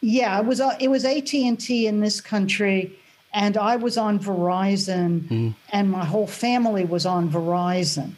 [0.01, 2.99] Yeah, it was uh, it was AT and T in this country,
[3.33, 5.55] and I was on Verizon, mm.
[5.71, 8.15] and my whole family was on Verizon.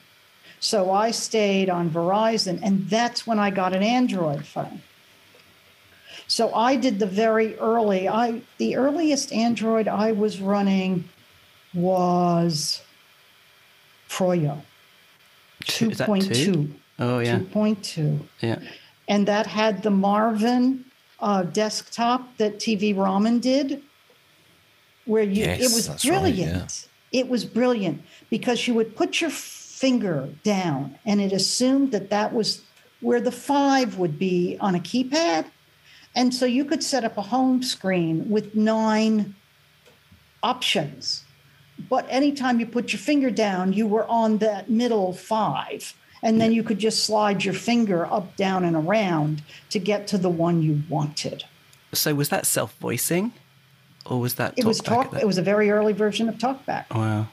[0.62, 4.81] So I stayed on Verizon, and that's when I got an Android phone.
[6.29, 8.09] So I did the very early.
[8.09, 11.09] I the earliest Android I was running
[11.75, 12.81] was
[14.09, 14.62] Froyo.
[15.64, 16.70] Two point two.
[17.01, 17.38] Oh yeah.
[17.38, 18.20] Two point two.
[18.40, 18.61] Yeah.
[19.09, 20.85] And that had the Marvin
[21.18, 23.83] uh, desktop that TV Raman did,
[25.07, 26.53] where you yes, it was brilliant.
[26.53, 27.20] Right, yeah.
[27.20, 29.31] It was brilliant because you would put your
[29.83, 32.62] finger down, and it assumed that that was
[33.01, 35.45] where the five would be on a keypad,
[36.14, 39.35] and so you could set up a home screen with nine
[40.42, 41.25] options.
[41.90, 46.53] But anytime you put your finger down, you were on that middle five and then
[46.53, 50.62] you could just slide your finger up, down, and around to get to the one
[50.62, 51.45] you wanted.
[51.92, 53.33] So was that self-voicing,
[54.07, 54.55] or was that?
[54.57, 55.12] It was talk.
[55.14, 56.95] It was a very early version of TalkBack.
[56.95, 57.27] Wow.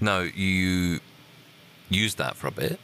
[0.00, 1.00] No, you
[1.88, 2.78] used that for a bit.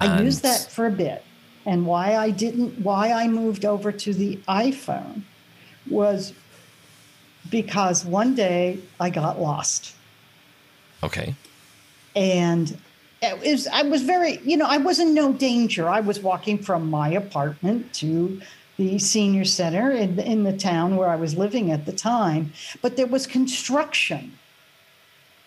[0.00, 1.24] I used that for a bit,
[1.64, 5.22] and why I didn't, why I moved over to the iPhone,
[5.88, 6.32] was
[7.50, 9.94] because one day I got lost.
[11.02, 11.34] Okay.
[12.14, 12.76] And
[13.22, 15.88] it was, I was very, you know, I was in no danger.
[15.88, 18.40] I was walking from my apartment to
[18.76, 22.96] the senior center in, in the town where I was living at the time, but
[22.96, 24.36] there was construction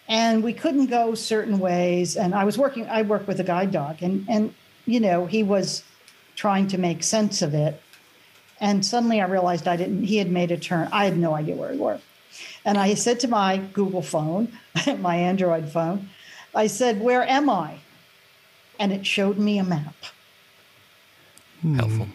[0.07, 2.15] and we couldn't go certain ways.
[2.15, 4.53] And I was working, I worked with a guide dog and, and,
[4.85, 5.83] you know, he was
[6.35, 7.81] trying to make sense of it.
[8.59, 10.87] And suddenly I realized I didn't, he had made a turn.
[10.91, 11.99] I had no idea where we were.
[12.63, 14.51] And I said to my Google phone,
[14.99, 16.09] my Android phone,
[16.53, 17.79] I said, Where am I?
[18.79, 19.95] And it showed me a map.
[21.61, 21.75] Hmm.
[21.75, 22.07] Helpful.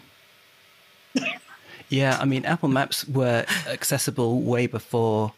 [1.89, 5.33] yeah, I mean, Apple Maps were accessible way before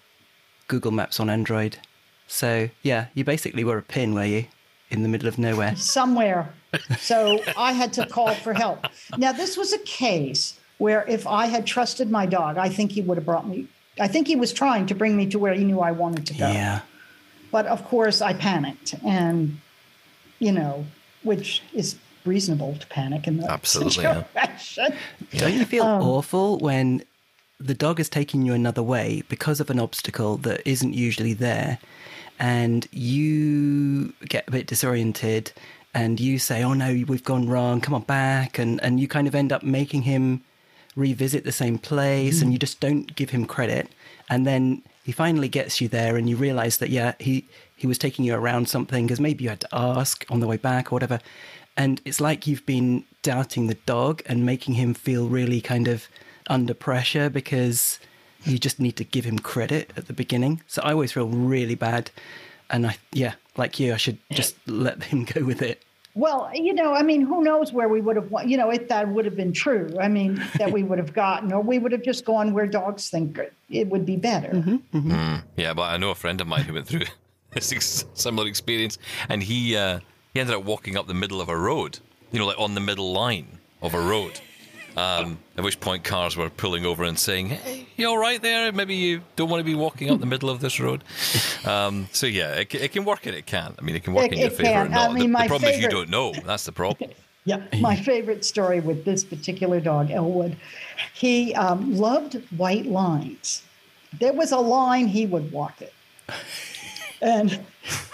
[0.68, 1.78] Google Maps on Android.
[2.34, 4.46] So, yeah, you basically were a pin, were you?
[4.90, 5.76] In the middle of nowhere.
[5.76, 6.52] Somewhere.
[6.98, 8.88] So I had to call for help.
[9.16, 13.02] Now, this was a case where if I had trusted my dog, I think he
[13.02, 13.68] would have brought me.
[14.00, 16.34] I think he was trying to bring me to where he knew I wanted to
[16.34, 16.48] go.
[16.48, 16.80] Yeah.
[17.52, 19.60] But of course, I panicked, and
[20.40, 20.88] you know,
[21.22, 24.98] which is reasonable to panic in that Absolutely, situation.
[25.32, 25.40] Yeah.
[25.40, 27.04] Don't you feel um, awful when
[27.60, 31.78] the dog is taking you another way because of an obstacle that isn't usually there,
[32.40, 35.52] and you get a bit disoriented,
[35.94, 37.82] and you say, "Oh no, we've gone wrong.
[37.82, 40.44] Come on back," and and you kind of end up making him
[40.96, 42.44] revisit the same place, mm.
[42.44, 43.90] and you just don't give him credit,
[44.30, 47.98] and then he finally gets you there and you realize that yeah he he was
[47.98, 50.96] taking you around something because maybe you had to ask on the way back or
[50.96, 51.20] whatever
[51.76, 56.08] and it's like you've been doubting the dog and making him feel really kind of
[56.48, 58.00] under pressure because
[58.46, 61.76] you just need to give him credit at the beginning so i always feel really
[61.76, 62.12] bad
[62.70, 65.84] and i yeah like you i should just let him go with it
[66.16, 69.08] well, you know, I mean, who knows where we would have, you know, if that
[69.08, 69.96] would have been true.
[70.00, 73.10] I mean, that we would have gotten, or we would have just gone where dogs
[73.10, 73.40] think
[73.70, 74.50] it would be better.
[74.50, 75.12] Mm-hmm, mm-hmm.
[75.12, 77.06] Mm, yeah, but I know a friend of mine who went through
[77.52, 80.00] this similar experience, and he uh,
[80.36, 81.98] he ended up walking up the middle of a road,
[82.32, 84.40] you know, like on the middle line of a road.
[84.96, 88.72] Um, at which point, cars were pulling over and saying, "Hey, you all right there?
[88.72, 91.04] Maybe you don't want to be walking up the middle of this road."
[91.66, 93.76] Um, so yeah, it, it, can work and it can.
[93.78, 94.88] I mean, it can work it, in your favor.
[94.88, 94.94] Can.
[94.94, 95.78] I mean, the, the problem favorite...
[95.78, 96.34] is you don't know.
[96.46, 97.12] That's the problem.
[97.46, 100.58] yeah, my favorite story with this particular dog, Elwood,
[101.14, 103.64] he um, loved white lines.
[104.20, 105.94] There was a line, he would walk it.
[107.22, 107.60] and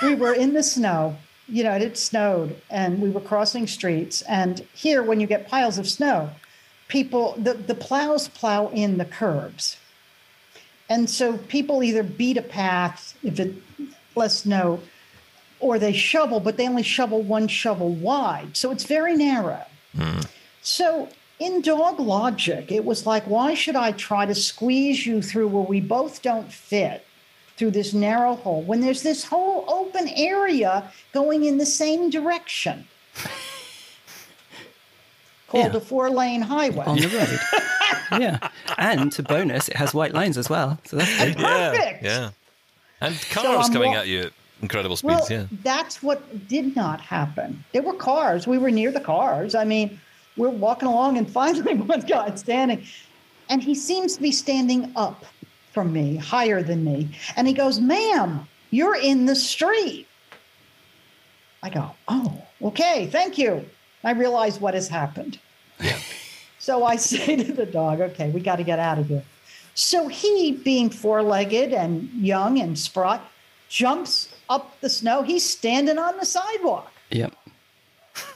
[0.02, 1.18] we were in the snow.
[1.48, 4.22] You know, it snowed, and we were crossing streets.
[4.24, 6.30] And here, when you get piles of snow,
[6.90, 9.78] people the, the plows plow in the curbs.
[10.90, 13.56] And so people either beat a path if it
[14.16, 14.82] less snow,
[15.60, 18.58] or they shovel, but they only shovel one shovel wide.
[18.58, 19.66] So it's very narrow.
[19.96, 20.20] Hmm.
[20.62, 21.10] So
[21.40, 25.64] in dog logic, it was like, why should I try to squeeze you through where
[25.64, 27.06] we both don't fit
[27.56, 32.88] through this narrow hole when there's this whole open area going in the same direction?
[35.50, 35.78] Called Yeah.
[35.78, 36.86] a four lane highway.
[36.86, 38.22] on the road.
[38.22, 41.38] yeah, and to bonus, it has white lines as well, so that's good.
[41.38, 42.04] Perfect.
[42.04, 42.30] Yeah.
[43.02, 44.32] And cars I'm coming wa- at you at
[44.62, 45.32] incredible Well, speeds.
[45.52, 45.58] yeah.
[45.64, 47.64] that's what did not happen.
[47.74, 48.46] There were cars.
[48.46, 49.56] We were near the cars.
[49.56, 50.00] I mean,
[50.38, 52.84] we're walking along, and finally, one guy standing,
[53.50, 55.26] and he seems to be standing up
[55.74, 57.10] from me, higher than me.
[57.36, 60.08] And he goes, Ma'am, you're in the street.
[61.64, 63.66] I go, Oh, okay, thank you.
[64.04, 65.40] I realize what has happened.
[65.80, 65.98] Yeah.
[66.62, 69.24] So I say to the dog, okay, we got to get out of here.
[69.76, 73.22] So he, being four legged and young and spry,
[73.70, 75.22] jumps up the snow.
[75.22, 76.92] He's standing on the sidewalk.
[77.12, 77.34] Yep.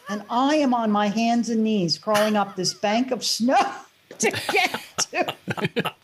[0.08, 3.74] And I am on my hands and knees crawling up this bank of snow
[4.20, 5.94] to get to.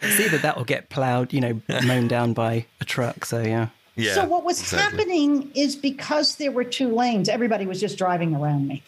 [0.00, 3.24] It's either that will get ploughed, you know, mown down by a truck.
[3.24, 3.68] So yeah.
[3.96, 4.14] Yeah.
[4.14, 4.98] so what was exactly.
[4.98, 8.82] happening is because there were two lanes, everybody was just driving around me.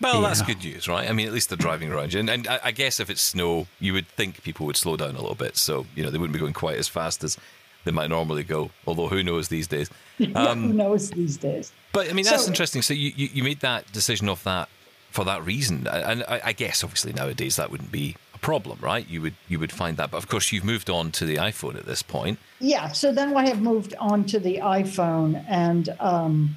[0.00, 1.08] Well, that's good news, right?
[1.08, 2.20] I mean, at least they're driving around you.
[2.20, 5.10] And, and I I guess if it's snow, you would think people would slow down
[5.16, 5.56] a little bit.
[5.56, 7.38] So, you know, they wouldn't be going quite as fast as
[7.84, 8.70] they might normally go.
[8.86, 9.88] Although, who knows these days?
[10.18, 11.72] Who um, knows these days?
[11.92, 12.82] But I mean, that's So- interesting.
[12.82, 14.68] So you, you, you made that decision off that
[15.10, 19.08] for that reason, and I, I guess obviously nowadays that wouldn't be a problem, right?
[19.08, 21.74] You would you would find that, but of course you've moved on to the iPhone
[21.74, 22.38] at this point.
[22.60, 22.92] Yeah.
[22.92, 26.56] So then I have moved on to the iPhone and, um,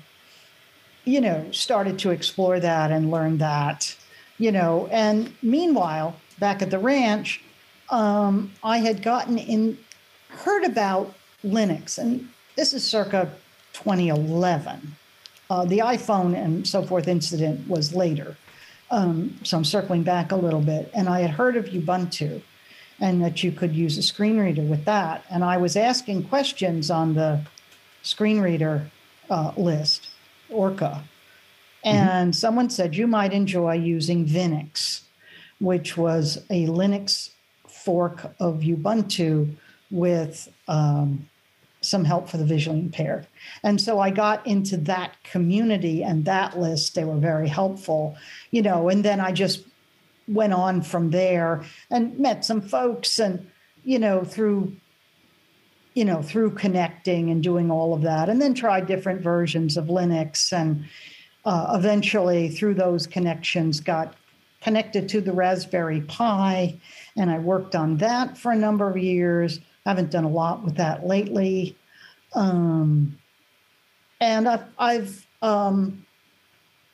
[1.05, 3.95] you know, started to explore that and learn that,
[4.37, 4.87] you know.
[4.91, 7.41] And meanwhile, back at the ranch,
[7.89, 9.75] um, I had gotten in,
[10.43, 13.31] heard about Linux, and this is circa
[13.73, 14.95] 2011.
[15.49, 18.37] Uh, the iPhone and so forth incident was later.
[18.91, 20.89] Um, so I'm circling back a little bit.
[20.93, 22.41] And I had heard of Ubuntu
[22.99, 25.23] and that you could use a screen reader with that.
[25.29, 27.41] And I was asking questions on the
[28.01, 28.89] screen reader
[29.29, 30.09] uh, list,
[30.49, 31.03] Orca.
[31.83, 35.01] And someone said you might enjoy using Vinux,
[35.59, 37.31] which was a Linux
[37.67, 39.55] fork of Ubuntu
[39.89, 41.29] with um,
[41.81, 43.27] some help for the visually impaired.
[43.63, 46.95] And so I got into that community and that list.
[46.95, 48.17] They were very helpful,
[48.51, 49.65] you know, and then I just
[50.27, 53.49] went on from there and met some folks and,
[53.83, 54.75] you know, through
[55.95, 59.85] you know through connecting and doing all of that and then tried different versions of
[59.85, 60.85] linux and
[61.45, 64.15] uh, eventually through those connections got
[64.61, 66.79] connected to the raspberry pi
[67.17, 70.75] and i worked on that for a number of years haven't done a lot with
[70.75, 71.75] that lately
[72.33, 73.17] um,
[74.19, 76.05] and i've, I've um,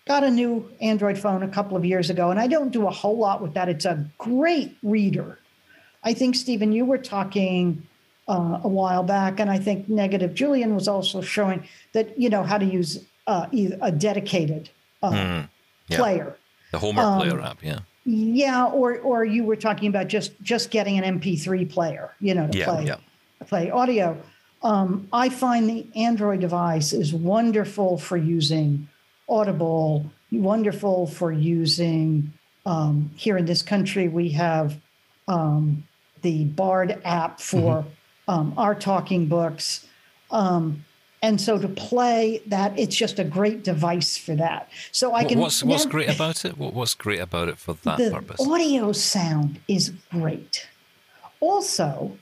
[0.07, 2.91] got a new android phone a couple of years ago and i don't do a
[2.91, 5.39] whole lot with that it's a great reader
[6.03, 7.85] i think stephen you were talking
[8.27, 12.43] uh, a while back, and I think Negative Julian was also showing that you know
[12.43, 13.47] how to use uh,
[13.81, 14.69] a dedicated
[15.03, 15.43] uh,
[15.87, 15.97] yeah.
[15.97, 16.37] player.
[16.71, 17.79] The Homework Player app, yeah.
[18.05, 22.47] Yeah, or or you were talking about just just getting an MP3 player, you know,
[22.47, 22.97] to Yeah, play yeah.
[23.47, 24.21] play audio.
[24.61, 28.87] Um, I find the Android device is wonderful for using
[29.27, 32.31] Audible, wonderful for using.
[32.67, 34.79] Um, here in this country, we have
[35.27, 35.83] um,
[36.21, 37.85] the Bard app for
[38.27, 39.87] um, our talking books.
[40.31, 40.83] Um,
[41.25, 44.69] and so to play that, it's just a great device for that.
[44.91, 45.39] So I can.
[45.39, 46.55] what's what's great about it?
[46.55, 48.39] What, what's great about it for that the purpose?
[48.39, 50.67] audio sound is great.
[51.39, 52.15] Also,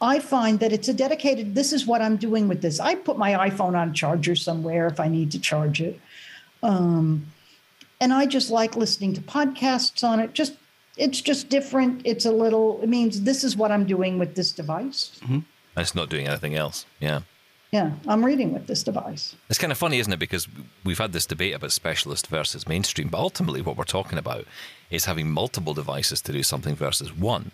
[0.00, 2.80] I find that it's a dedicated, this is what I'm doing with this.
[2.80, 6.00] I put my iPhone on charger somewhere if I need to charge it.
[6.62, 7.26] Um,
[8.00, 10.32] and I just like listening to podcasts on it.
[10.32, 10.54] Just
[10.96, 12.00] it's just different.
[12.06, 15.20] It's a little, it means this is what I'm doing with this device.
[15.76, 16.86] It's not doing anything else.
[16.98, 17.20] Yeah.
[17.72, 19.34] Yeah, I'm reading with this device.
[19.48, 20.18] It's kind of funny, isn't it?
[20.18, 20.46] Because
[20.84, 24.44] we've had this debate about specialist versus mainstream, but ultimately, what we're talking about
[24.90, 27.52] is having multiple devices to do something versus one.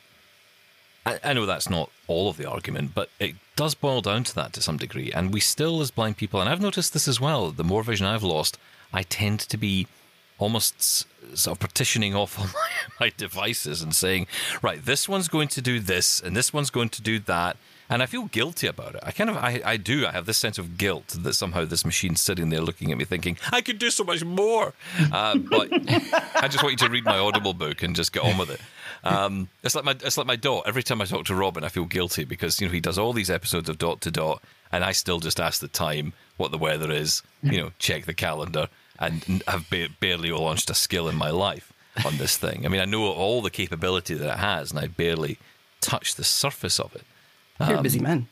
[1.06, 4.34] I, I know that's not all of the argument, but it does boil down to
[4.34, 5.12] that to some degree.
[5.12, 8.04] And we still, as blind people, and I've noticed this as well, the more vision
[8.04, 8.58] I've lost,
[8.92, 9.86] I tend to be
[10.40, 11.06] almost
[11.36, 12.46] sort of partitioning off all
[13.00, 14.26] my, my devices and saying,
[14.62, 17.56] right, this one's going to do this, and this one's going to do that.
[17.90, 19.00] And I feel guilty about it.
[19.02, 20.06] I kind of, I, I do.
[20.06, 23.04] I have this sense of guilt that somehow this machine's sitting there looking at me
[23.04, 24.74] thinking, I could do so much more.
[25.10, 25.68] Uh, but
[26.36, 28.60] I just want you to read my Audible book and just get on with it.
[29.04, 30.64] Um, it's like my, it's like my dot.
[30.66, 33.12] Every time I talk to Robin, I feel guilty because, you know, he does all
[33.14, 36.58] these episodes of dot to dot and I still just ask the time, what the
[36.58, 38.68] weather is, you know, check the calendar
[38.98, 41.72] and have ba- barely launched a skill in my life
[42.04, 42.64] on this thing.
[42.64, 45.38] I mean, I know all the capability that it has and I barely
[45.80, 47.02] touch the surface of it.
[47.60, 48.28] You're um, busy man.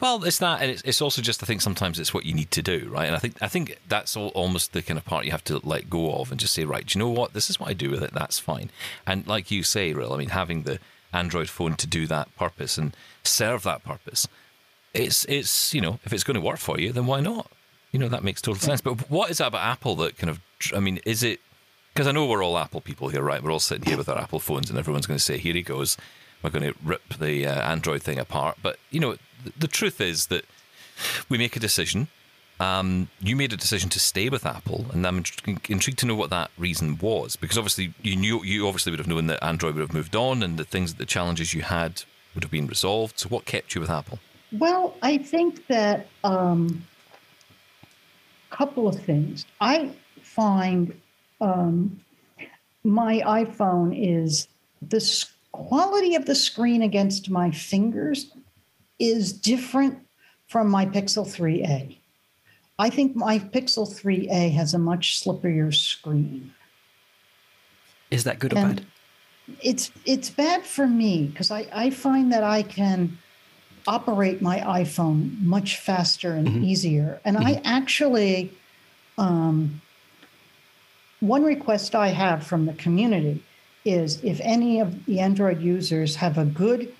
[0.00, 2.50] Well, it's that, and it's, it's, also just I think sometimes it's what you need
[2.52, 3.06] to do, right?
[3.06, 5.60] And I think I think that's all, almost the kind of part you have to
[5.62, 7.34] let go of and just say, right, do you know what?
[7.34, 8.12] This is what I do with it.
[8.14, 8.70] That's fine.
[9.06, 10.78] And like you say, Rill, I mean, having the
[11.12, 14.26] Android phone to do that purpose and serve that purpose,
[14.94, 17.50] it's it's you know, if it's going to work for you, then why not?
[17.92, 18.80] You know, that makes total sense.
[18.80, 20.40] But what is that about Apple that kind of?
[20.74, 21.40] I mean, is it?
[21.92, 23.42] Because I know we're all Apple people here, right?
[23.42, 25.62] We're all sitting here with our Apple phones, and everyone's going to say, "Here he
[25.62, 25.98] goes."
[26.42, 28.58] We're going to rip the uh, Android thing apart.
[28.62, 30.44] But you know, the, the truth is that
[31.28, 32.08] we make a decision.
[32.58, 35.24] Um, you made a decision to stay with Apple, and I'm
[35.68, 37.36] intrigued to know what that reason was.
[37.36, 40.42] Because obviously, you knew you obviously would have known that Android would have moved on,
[40.42, 42.02] and the things, the challenges you had
[42.34, 43.18] would have been resolved.
[43.18, 44.18] So, what kept you with Apple?
[44.52, 46.84] Well, I think that a um,
[48.50, 49.46] couple of things.
[49.60, 49.90] I
[50.22, 51.00] find
[51.40, 52.00] um,
[52.84, 54.48] my iPhone is
[54.82, 58.30] this quality of the screen against my fingers
[58.98, 59.98] is different
[60.46, 61.96] from my Pixel 3a.
[62.78, 66.52] I think my Pixel 3a has a much slipperier screen.
[68.10, 68.86] Is that good or and bad?
[69.62, 73.18] It's it's bad for me because I, I find that I can
[73.86, 76.64] operate my iPhone much faster and mm-hmm.
[76.64, 77.20] easier.
[77.24, 77.46] And mm-hmm.
[77.46, 78.52] I actually
[79.18, 79.80] um,
[81.20, 83.42] one request I have from the community
[83.84, 86.92] is if any of the Android users have a good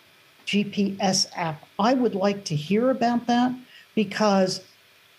[0.46, 3.52] GPS app, I would like to hear about that
[3.94, 4.62] because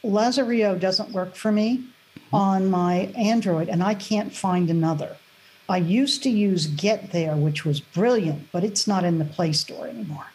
[0.03, 2.35] Lazarillo doesn't work for me mm-hmm.
[2.35, 5.17] on my Android and I can't find another.
[5.69, 9.53] I used to use Get There, which was brilliant, but it's not in the Play
[9.53, 10.27] Store anymore.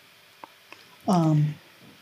[1.07, 1.55] Um,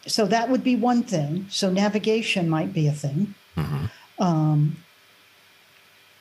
[0.07, 1.47] so that would be one thing.
[1.51, 3.35] So navigation might be a thing.
[3.57, 3.87] Mm-hmm.
[4.23, 4.77] Um,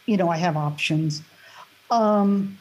[0.06, 1.22] you know, I have options.
[1.92, 2.58] Um,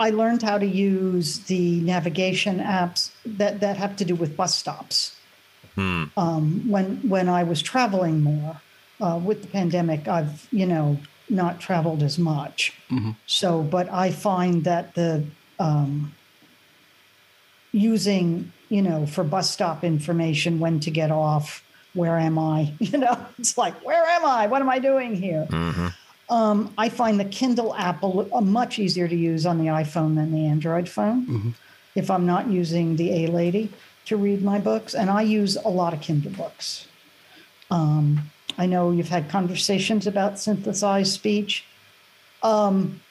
[0.00, 4.54] I learned how to use the navigation apps that, that have to do with bus
[4.54, 5.16] stops.
[5.74, 6.04] Hmm.
[6.16, 8.60] Um, when when I was traveling more
[9.00, 10.98] uh, with the pandemic, I've you know
[11.30, 12.74] not traveled as much.
[12.90, 13.12] Mm-hmm.
[13.26, 15.24] So, but I find that the
[15.58, 16.14] um,
[17.72, 21.64] using you know for bus stop information, when to get off,
[21.94, 22.74] where am I?
[22.80, 24.46] You know, it's like where am I?
[24.46, 25.46] What am I doing here?
[25.48, 25.88] Mm-hmm.
[26.32, 30.46] Um, I find the Kindle app much easier to use on the iPhone than the
[30.46, 31.50] Android phone mm-hmm.
[31.94, 33.70] if I'm not using the A Lady
[34.06, 34.94] to read my books.
[34.94, 36.86] And I use a lot of Kindle books.
[37.70, 41.66] Um, I know you've had conversations about synthesized speech.
[42.42, 43.02] Um,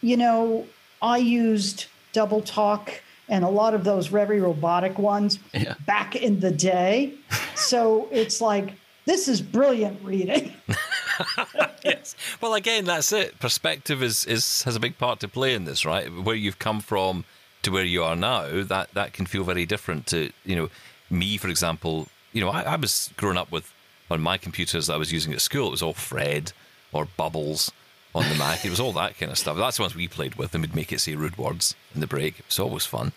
[0.00, 0.66] you know,
[1.00, 2.90] I used Double Talk
[3.28, 5.74] and a lot of those very robotic ones yeah.
[5.86, 7.14] back in the day.
[7.54, 8.74] so it's like,
[9.06, 10.52] this is brilliant reading.
[11.84, 12.14] yes.
[12.40, 13.38] Well, again, that's it.
[13.38, 16.08] Perspective is, is has a big part to play in this, right?
[16.08, 17.24] Where you've come from
[17.62, 20.68] to where you are now, that that can feel very different to you know
[21.10, 22.08] me, for example.
[22.32, 23.72] You know, I, I was growing up with
[24.10, 25.68] on my computers that I was using at school.
[25.68, 26.52] It was all Fred
[26.92, 27.72] or Bubbles
[28.14, 28.64] on the Mac.
[28.64, 29.56] It was all that kind of stuff.
[29.56, 32.06] That's the ones we played with, and we'd make it say rude words in the
[32.06, 32.40] break.
[32.40, 33.12] It was always fun,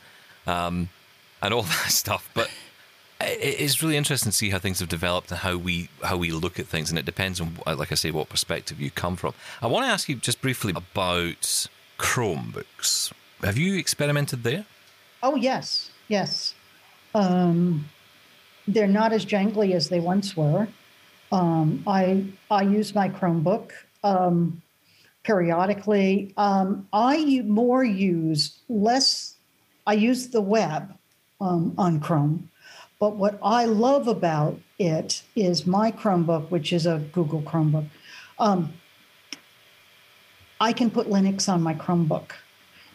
[0.48, 0.90] um,
[1.42, 2.30] and all that stuff.
[2.34, 2.50] But
[3.22, 6.60] it's really interesting to see how things have developed and how we how we look
[6.60, 9.34] at things, and it depends on, like I say, what perspective you come from.
[9.62, 13.14] I want to ask you just briefly about Chromebooks.
[13.42, 14.66] Have you experimented there?
[15.24, 16.54] Oh yes, yes.
[17.14, 17.86] Um,
[18.68, 20.68] they're not as jangly as they once were.
[21.32, 23.72] Um, I I use my Chromebook
[24.04, 24.62] um,
[25.24, 26.34] periodically.
[26.36, 29.36] Um, I more use less.
[29.88, 30.98] I use the web
[31.40, 32.50] um, on Chrome
[33.00, 37.88] but what I love about it is my Chromebook, which is a Google Chromebook.
[38.40, 38.74] Um,
[40.60, 42.32] I can put Linux on my Chromebook.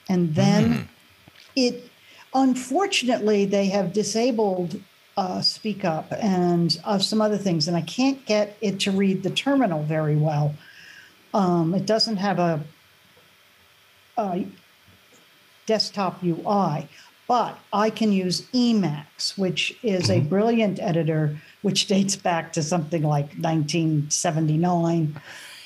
[0.09, 0.83] And then mm-hmm.
[1.55, 1.91] it,
[2.35, 4.81] unfortunately, they have disabled
[5.17, 9.31] uh, Speakup and uh, some other things, and I can't get it to read the
[9.31, 10.55] terminal very well.
[11.35, 12.61] Um, it doesn't have a,
[14.17, 14.47] a
[15.67, 16.89] desktop UI
[17.31, 20.27] but I can use Emacs, which is a mm-hmm.
[20.29, 25.15] brilliant editor, which dates back to something like 1979,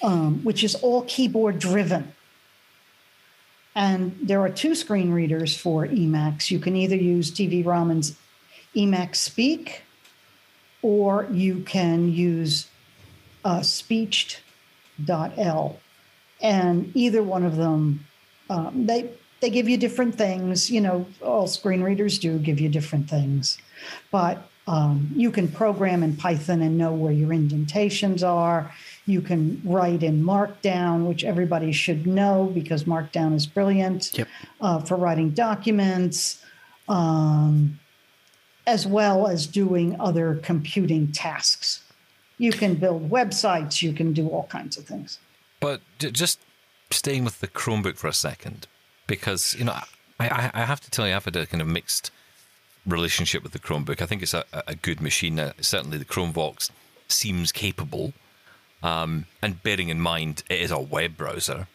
[0.02, 2.12] um, which is all keyboard driven.
[3.74, 6.50] And there are two screen readers for Emacs.
[6.50, 8.14] You can either use TV Raman's
[8.76, 9.78] Emacspeak,
[10.82, 12.68] or you can use
[13.42, 14.40] uh, speechd-el.
[16.42, 18.04] And either one of them,
[18.50, 19.08] um, they
[19.44, 20.70] they give you different things.
[20.70, 23.58] You know, all screen readers do give you different things,
[24.10, 28.72] but um, you can program in Python and know where your indentations are.
[29.04, 34.28] You can write in Markdown, which everybody should know because Markdown is brilliant Yep.
[34.62, 36.42] uh, for writing documents,
[36.88, 37.78] um,
[38.66, 41.82] as well as doing other computing tasks.
[42.38, 45.18] You can build websites, you can do all kinds of things.
[45.60, 46.40] But just
[46.90, 48.66] staying with the Chromebook for a second,
[49.06, 49.76] because you know,
[50.18, 52.10] I, I, have to tell you, I've had a kind of mixed
[52.86, 54.00] relationship with the Chromebook.
[54.00, 55.38] I think it's a, a good machine.
[55.38, 56.70] Uh, certainly, the Chromevox
[57.08, 58.12] seems capable.
[58.82, 61.68] Um, and bearing in mind it is a web browser,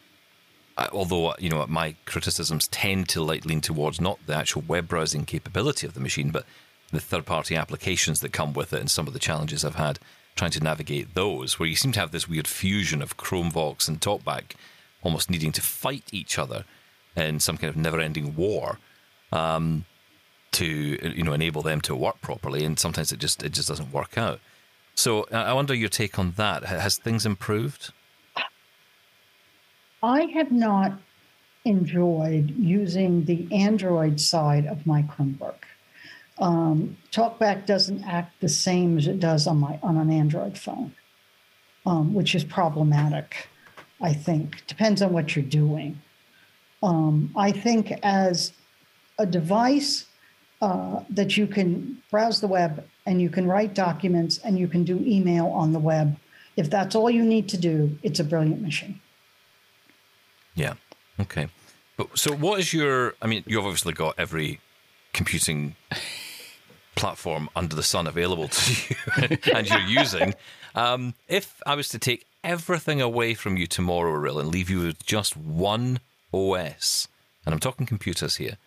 [0.77, 4.87] uh, although you know my criticisms tend to like lean towards not the actual web
[4.87, 6.45] browsing capability of the machine, but
[6.91, 9.99] the third-party applications that come with it, and some of the challenges I've had
[10.35, 13.99] trying to navigate those, where you seem to have this weird fusion of Chromevox and
[13.99, 14.53] TalkBack,
[15.03, 16.63] almost needing to fight each other
[17.27, 18.79] in some kind of never-ending war
[19.31, 19.85] um,
[20.51, 23.91] to you know enable them to work properly, and sometimes it just it just doesn't
[23.91, 24.39] work out.
[24.95, 26.65] So I wonder your take on that.
[26.65, 27.93] Has things improved?
[30.01, 30.93] I have not
[31.65, 35.63] enjoyed using the Android side of my Chromebook.
[36.37, 40.95] Um, TalkBack doesn't act the same as it does on my on an Android phone,
[41.85, 43.47] um, which is problematic.
[44.01, 46.01] I think depends on what you're doing.
[46.81, 48.53] Um, I think as
[49.17, 50.05] a device
[50.61, 54.83] uh, that you can browse the web and you can write documents and you can
[54.83, 56.17] do email on the web.
[56.55, 58.99] If that's all you need to do, it's a brilliant machine.
[60.55, 60.73] Yeah.
[61.19, 61.47] Okay.
[61.97, 63.15] But so, what is your?
[63.21, 64.59] I mean, you've obviously got every
[65.13, 65.75] computing
[66.95, 68.95] platform under the sun available to
[69.29, 70.33] you, and you're using.
[70.75, 74.79] Um, if I was to take everything away from you tomorrow, Rill, and leave you
[74.79, 75.99] with just one
[76.33, 77.07] OS,
[77.45, 78.57] and I'm talking computers here,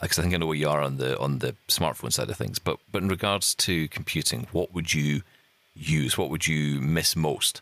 [0.00, 2.36] because I think I know where you are on the on the smartphone side of
[2.36, 2.58] things.
[2.58, 5.22] But but in regards to computing, what would you
[5.74, 6.18] use?
[6.18, 7.60] What would you miss most?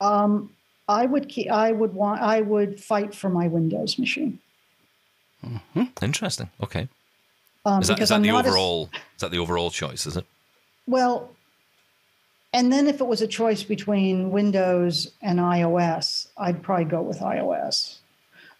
[0.00, 0.50] Um,
[0.88, 4.38] I would keep, I would want I would fight for my Windows machine
[6.02, 6.50] Interesting.
[6.62, 6.88] Okay.
[7.64, 8.90] um, Is that, that the not as- overall?
[8.92, 10.06] Is that the overall choice?
[10.06, 10.26] Is it?
[10.86, 11.30] well.
[12.52, 17.20] And then if it was a choice between Windows and iOS, I'd probably go with
[17.20, 17.98] iOS.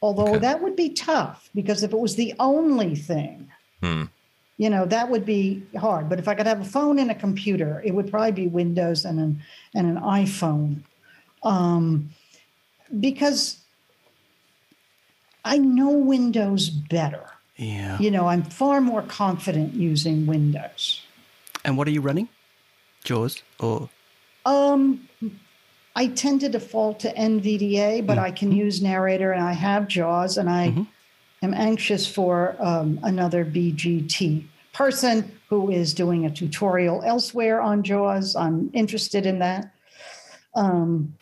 [0.03, 0.39] Although Okay.
[0.39, 3.49] that would be tough because if it was the only thing,
[3.83, 4.05] Hmm.
[4.57, 6.09] you know, that would be hard.
[6.09, 9.05] But if I could have a phone and a computer, it would probably be Windows
[9.05, 9.43] and an
[9.75, 10.83] and an iPhone,
[11.43, 12.11] um,
[12.99, 13.59] because
[15.45, 17.25] I know Windows better.
[17.57, 17.99] Yeah.
[17.99, 21.03] You know, I'm far more confident using Windows.
[21.65, 22.29] And what are you running?
[23.05, 23.89] Jaws or
[24.47, 25.09] Um,
[26.01, 30.39] I tend to default to NVDA, but I can use Narrator and I have JAWS,
[30.39, 30.75] and I
[31.43, 38.35] am anxious for um, another BGT person who is doing a tutorial elsewhere on JAWS.
[38.35, 39.75] I'm interested in that.
[40.55, 41.19] Um,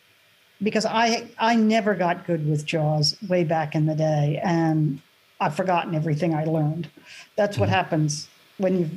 [0.63, 5.01] because I I never got good with JAWS way back in the day, and
[5.41, 6.89] I've forgotten everything I learned.
[7.35, 8.91] That's what happens when you've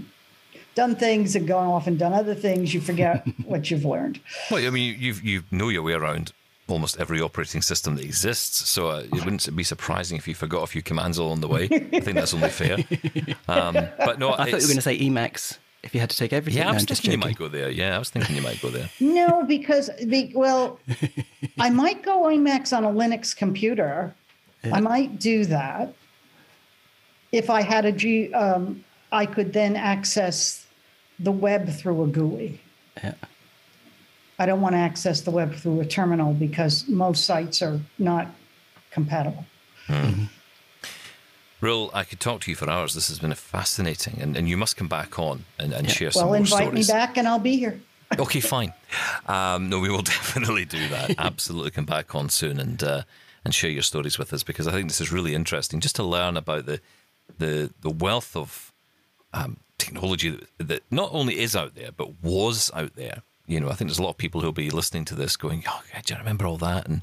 [0.75, 2.73] done things and gone off and done other things.
[2.75, 4.21] You forget what you've learned.
[4.51, 6.33] Well, I mean, you you know your way around
[6.69, 10.63] almost every operating system that exists, so uh, it wouldn't be surprising if you forgot
[10.63, 11.65] a few commands along the way.
[11.65, 12.79] I think that's only fair.
[13.49, 15.59] Um, but no, I thought you were going to say Emacs.
[15.83, 17.49] If you had to take everything, yeah, I was I'm just thinking you might go
[17.49, 17.71] there.
[17.71, 18.89] Yeah, I was thinking you might go there.
[19.01, 20.79] No, because be, well,
[21.59, 24.15] I might go Emacs on a Linux computer.
[24.73, 25.93] I might do that.
[27.33, 30.62] If I had a G, um, I could then access
[31.19, 32.61] the web through a GUI.
[33.03, 33.15] Yeah.
[34.39, 38.29] I don't want to access the web through a terminal because most sites are not
[38.91, 39.45] compatible.
[41.61, 42.95] Rill, I could talk to you for hours.
[42.95, 46.23] This has been fascinating, and, and you must come back on and, and share some
[46.23, 46.89] Well, more invite stories.
[46.89, 47.81] me back and I'll be here.
[48.19, 48.73] Okay, fine.
[49.27, 51.15] Um, no, we will definitely do that.
[51.19, 53.03] Absolutely, come back on soon and uh,
[53.45, 56.03] and share your stories with us because I think this is really interesting, just to
[56.03, 56.81] learn about the
[57.39, 58.73] the the wealth of
[59.33, 63.23] um, technology that, that not only is out there but was out there.
[63.47, 65.65] You know, I think there's a lot of people who'll be listening to this going,
[65.67, 67.03] "Oh, do you remember all that?" And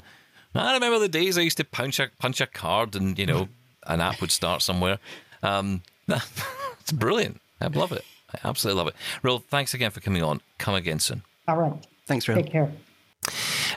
[0.54, 3.48] I remember the days I used to punch a punch a card and you know
[3.86, 4.98] an app would start somewhere.
[5.42, 7.40] Um, it's brilliant.
[7.60, 8.04] I love it.
[8.34, 8.94] I absolutely love it.
[9.22, 10.40] Rill, thanks again for coming on.
[10.58, 11.22] Come again soon.
[11.46, 11.86] All right.
[12.06, 12.38] Thanks, Rill.
[12.38, 12.72] Take care.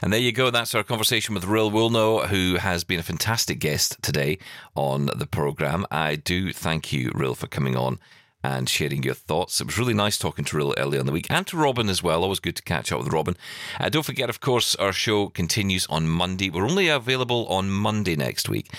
[0.02, 0.50] And there you go.
[0.50, 4.38] That's our conversation with Rill Woolnough, who has been a fantastic guest today
[4.74, 5.86] on the program.
[5.90, 7.98] I do thank you, Rill, for coming on
[8.44, 9.58] and sharing your thoughts.
[9.58, 12.02] It was really nice talking to Rill earlier in the week and to Robin as
[12.02, 12.22] well.
[12.22, 13.36] Always good to catch up with Robin.
[13.80, 16.50] Uh, don't forget, of course, our show continues on Monday.
[16.50, 18.70] We're only available on Monday next week.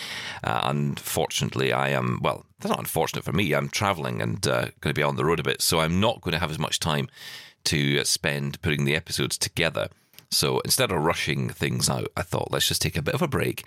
[0.43, 3.53] Uh, unfortunately, I am, well, that's not unfortunate for me.
[3.53, 6.21] I'm traveling and uh, going to be on the road a bit, so I'm not
[6.21, 7.09] going to have as much time
[7.63, 9.89] to spend putting the episodes together.
[10.29, 13.27] So instead of rushing things out, I thought let's just take a bit of a
[13.27, 13.65] break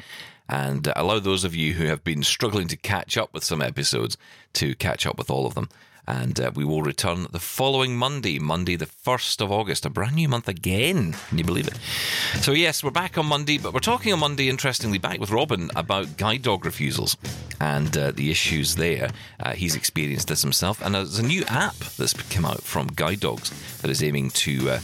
[0.49, 4.17] and allow those of you who have been struggling to catch up with some episodes
[4.55, 5.69] to catch up with all of them.
[6.09, 10.15] And uh, we will return the following Monday, Monday, the 1st of August, a brand
[10.17, 11.13] new month again.
[11.29, 11.79] Can you believe it?
[12.41, 15.71] So, yes, we're back on Monday, but we're talking on Monday, interestingly, back with Robin
[15.77, 17.19] about guide dog refusals
[17.61, 19.11] and uh, the issues there.
[19.39, 20.81] Uh, he's experienced this himself.
[20.81, 23.51] And there's a new app that's come out from Guide Dogs
[23.83, 24.81] that is aiming to uh,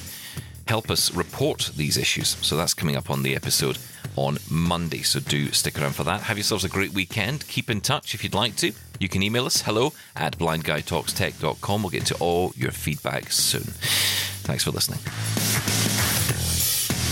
[0.67, 2.37] help us report these issues.
[2.43, 3.79] So, that's coming up on the episode
[4.17, 5.03] on Monday.
[5.03, 6.23] So do stick around for that.
[6.23, 7.47] Have yourselves a great weekend.
[7.49, 8.73] Keep in touch if you'd like to.
[9.01, 11.83] You can email us hello at blindguytalkstech.com.
[11.83, 13.65] We'll get to all your feedback soon.
[14.45, 15.01] Thanks for listening.